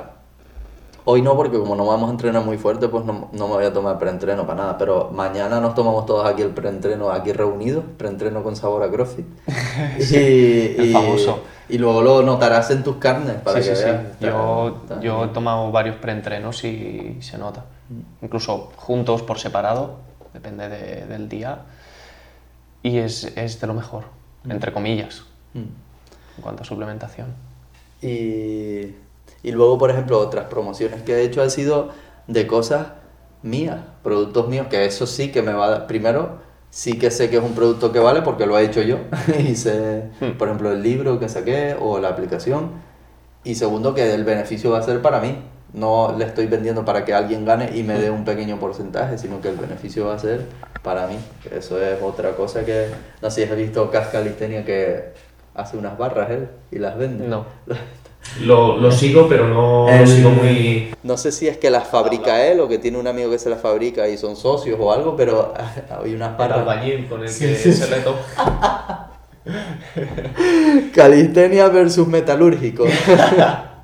[1.06, 3.66] Hoy no, porque como no vamos a entrenar muy fuerte, pues no, no me voy
[3.66, 4.78] a tomar preentreno para nada.
[4.78, 9.26] Pero mañana nos tomamos todos aquí el preentreno, aquí reunidos, preentreno con sabor a CrossFit.
[10.12, 11.41] y, el famoso.
[11.70, 13.89] Y luego lo notarás en tus carnes para Sí, que sí, sí.
[13.89, 14.20] veas.
[14.20, 17.66] Yo, yo he tomado varios preentrenos y se nota.
[18.22, 19.97] Incluso juntos por separado,
[20.34, 21.60] depende de- del día.
[22.84, 24.04] Y es, es de lo mejor,
[24.47, 25.24] entre comillas,
[25.54, 25.60] Mm.
[25.60, 27.34] en cuanto a suplementación.
[28.02, 28.95] Y,
[29.44, 31.90] y luego, por ejemplo, otras promociones que he hecho han sido
[32.28, 32.88] de cosas
[33.42, 35.88] mías, productos míos, que eso sí que me va a dar.
[35.88, 38.98] Primero, sí que sé que es un producto que vale porque lo he hecho yo.
[39.40, 40.38] y sé, Hmm.
[40.38, 42.72] por ejemplo, el libro que saqué o la aplicación.
[43.44, 45.38] Y segundo, que el beneficio va a ser para mí.
[45.72, 49.40] No le estoy vendiendo para que alguien gane y me dé un pequeño porcentaje, sino
[49.40, 50.46] que el beneficio va a ser
[50.84, 51.18] para mí.
[51.52, 52.88] Eso es otra cosa que,
[53.22, 55.14] no sé si has visto Casca Listenia que
[55.54, 57.28] hace unas barras él y las vende.
[57.28, 57.46] No.
[58.41, 60.93] Lo, lo sigo, pero no El- lo sigo muy...
[61.03, 63.49] No sé si es que las fabrica él o que tiene un amigo que se
[63.49, 65.53] las fabrica y son socios o algo, pero
[66.03, 66.59] hay unas El barras.
[66.59, 67.93] albañil con el Sí, que sí, se sí.
[67.93, 68.15] retó.
[70.93, 72.86] Calistenia versus metalúrgico.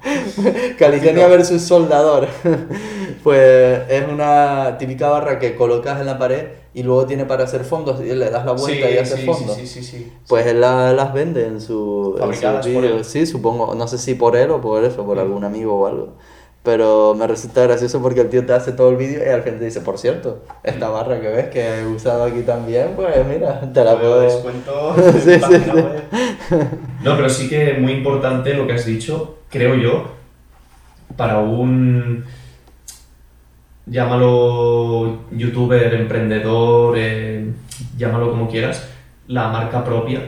[0.77, 2.27] Calistenia versus soldador.
[3.23, 7.63] pues es una típica barra que colocas en la pared y luego tiene para hacer
[7.63, 9.55] fondos y le das la vuelta y hace sí, fondos.
[9.55, 10.13] sí, sí, sí, sí.
[10.27, 13.05] Pues él la- las vende en su, en Fabricadas sus por él.
[13.05, 15.21] Sí, supongo, no sé si por él o por eso, por Mm.
[15.21, 16.09] algún amigo o algo.
[16.63, 19.59] Pero me resulta gracioso porque el tío te hace todo el vídeo y al final
[19.59, 23.61] te dice, por cierto, esta barra que ves que he usado aquí también, pues mira,
[23.71, 24.21] te la puedo...
[24.21, 26.57] descuento Sí, sí, sí.
[27.03, 30.11] No, pero sí que muy importante lo que has dicho, creo yo,
[31.15, 32.25] para un
[33.85, 37.51] llámalo youtuber, emprendedor, eh,
[37.97, 38.87] llámalo como quieras,
[39.27, 40.19] la marca propia.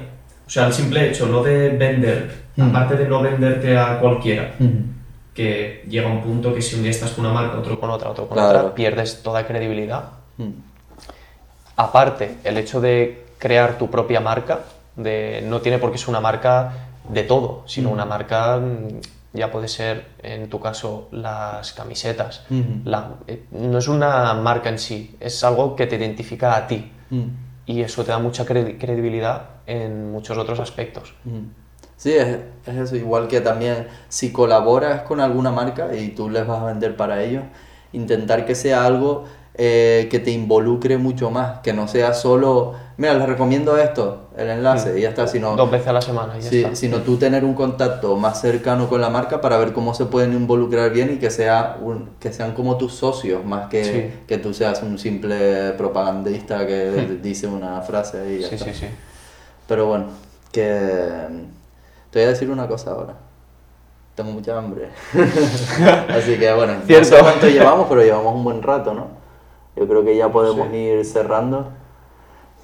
[0.45, 2.70] O sea, el simple hecho no de vender, Mm.
[2.70, 4.72] aparte de no venderte a cualquiera, Ujú.
[5.34, 8.09] que llega un punto que si un día estás con una marca, otro Con otra,
[8.09, 8.59] otro con Claro.
[8.59, 10.05] otra, pierdes toda credibilidad.
[10.38, 10.49] Mm.
[11.76, 14.61] Aparte, el hecho de crear tu propia marca,
[14.95, 18.99] de, no tiene por qué ser una marca de todo, sino una marca, mm,
[19.34, 22.43] ya puede ser, en tu caso, las camisetas.
[22.86, 26.91] La- eh, no es una marca en sí, es algo que te identifica a ti.
[27.66, 31.14] Y eso te da mucha cre- credibilidad en muchos otros aspectos.
[31.97, 36.45] Sí, es, es eso, igual que también si colaboras con alguna marca y tú les
[36.47, 37.43] vas a vender para ellos,
[37.91, 43.14] intentar que sea algo eh, que te involucre mucho más, que no sea solo, mira,
[43.14, 46.41] les recomiendo esto, el enlace, y ya está, sino, Dos veces a la semana y
[46.41, 46.76] ya sí, está.
[46.76, 50.34] sino tú tener un contacto más cercano con la marca para ver cómo se pueden
[50.34, 54.24] involucrar bien y que, sea un- que sean como tus socios, más que, Sí.
[54.28, 58.66] que tú seas un simple propagandista que dice una frase y ya Sí, está.
[58.66, 58.86] sí, sí.
[59.68, 60.06] Pero bueno,
[60.52, 60.64] que
[61.30, 61.41] mm,
[62.12, 63.14] te voy a decir una cosa ahora.
[64.16, 64.89] Tengo mucha hambre.
[66.10, 67.18] Así que bueno, no sé Cierto.
[67.24, 69.08] cuánto llevamos, pero llevamos un buen rato, ¿no?
[69.76, 70.76] Yo creo que ya podemos Sí.
[70.78, 71.68] ir cerrando.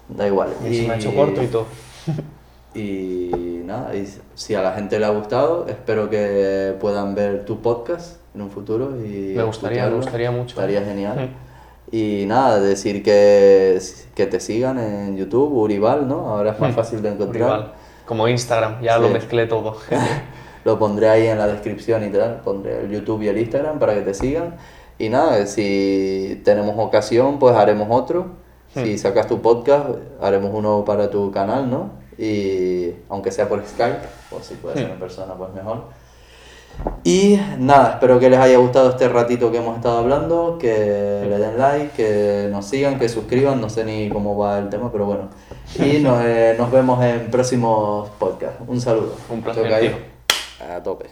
[0.10, 0.50] Da igual.
[0.70, 1.66] Y se me ha hecho corto y todo.
[2.76, 3.30] Y
[3.66, 8.18] nada, y si a la gente le ha gustado, espero que puedan ver tu podcast
[8.34, 8.98] en un futuro.
[9.06, 10.56] Y Me gustaría, me gustaría mucho.
[10.56, 11.30] Estaría genial.
[11.92, 13.80] Y nada, decir que,
[14.16, 16.30] que te sigan en YouTube, Urival, ¿no?
[16.30, 16.76] Ahora es más Mm.
[16.76, 17.44] fácil de encontrar.
[17.60, 17.74] Rival.
[18.08, 19.14] Como Instagram, ya lo Sí.
[19.14, 19.78] mezclé todo.
[20.66, 22.40] Lo pondré ahí en la descripción y tal.
[22.44, 24.56] Pondré el YouTube y el Instagram para que te sigan.
[24.98, 28.28] Y nada, si tenemos ocasión, pues haremos otro.
[28.74, 29.90] Si sacas tu podcast,
[30.22, 31.92] haremos uno para tu canal, ¿no?
[32.18, 34.00] Y aunque sea por Skype,
[34.32, 35.84] o si puede ser en persona, pues mejor.
[37.04, 41.38] Y nada, espero que les haya gustado este ratito que hemos estado hablando, que le
[41.38, 45.06] den like, que nos sigan, que suscriban, no sé ni cómo va el tema, pero
[45.06, 45.30] bueno.
[45.76, 48.62] Y nos, eh, nos vemos en próximos podcasts.
[48.68, 49.16] Un saludo.
[49.30, 50.14] Un placer.
[50.60, 51.06] A tope.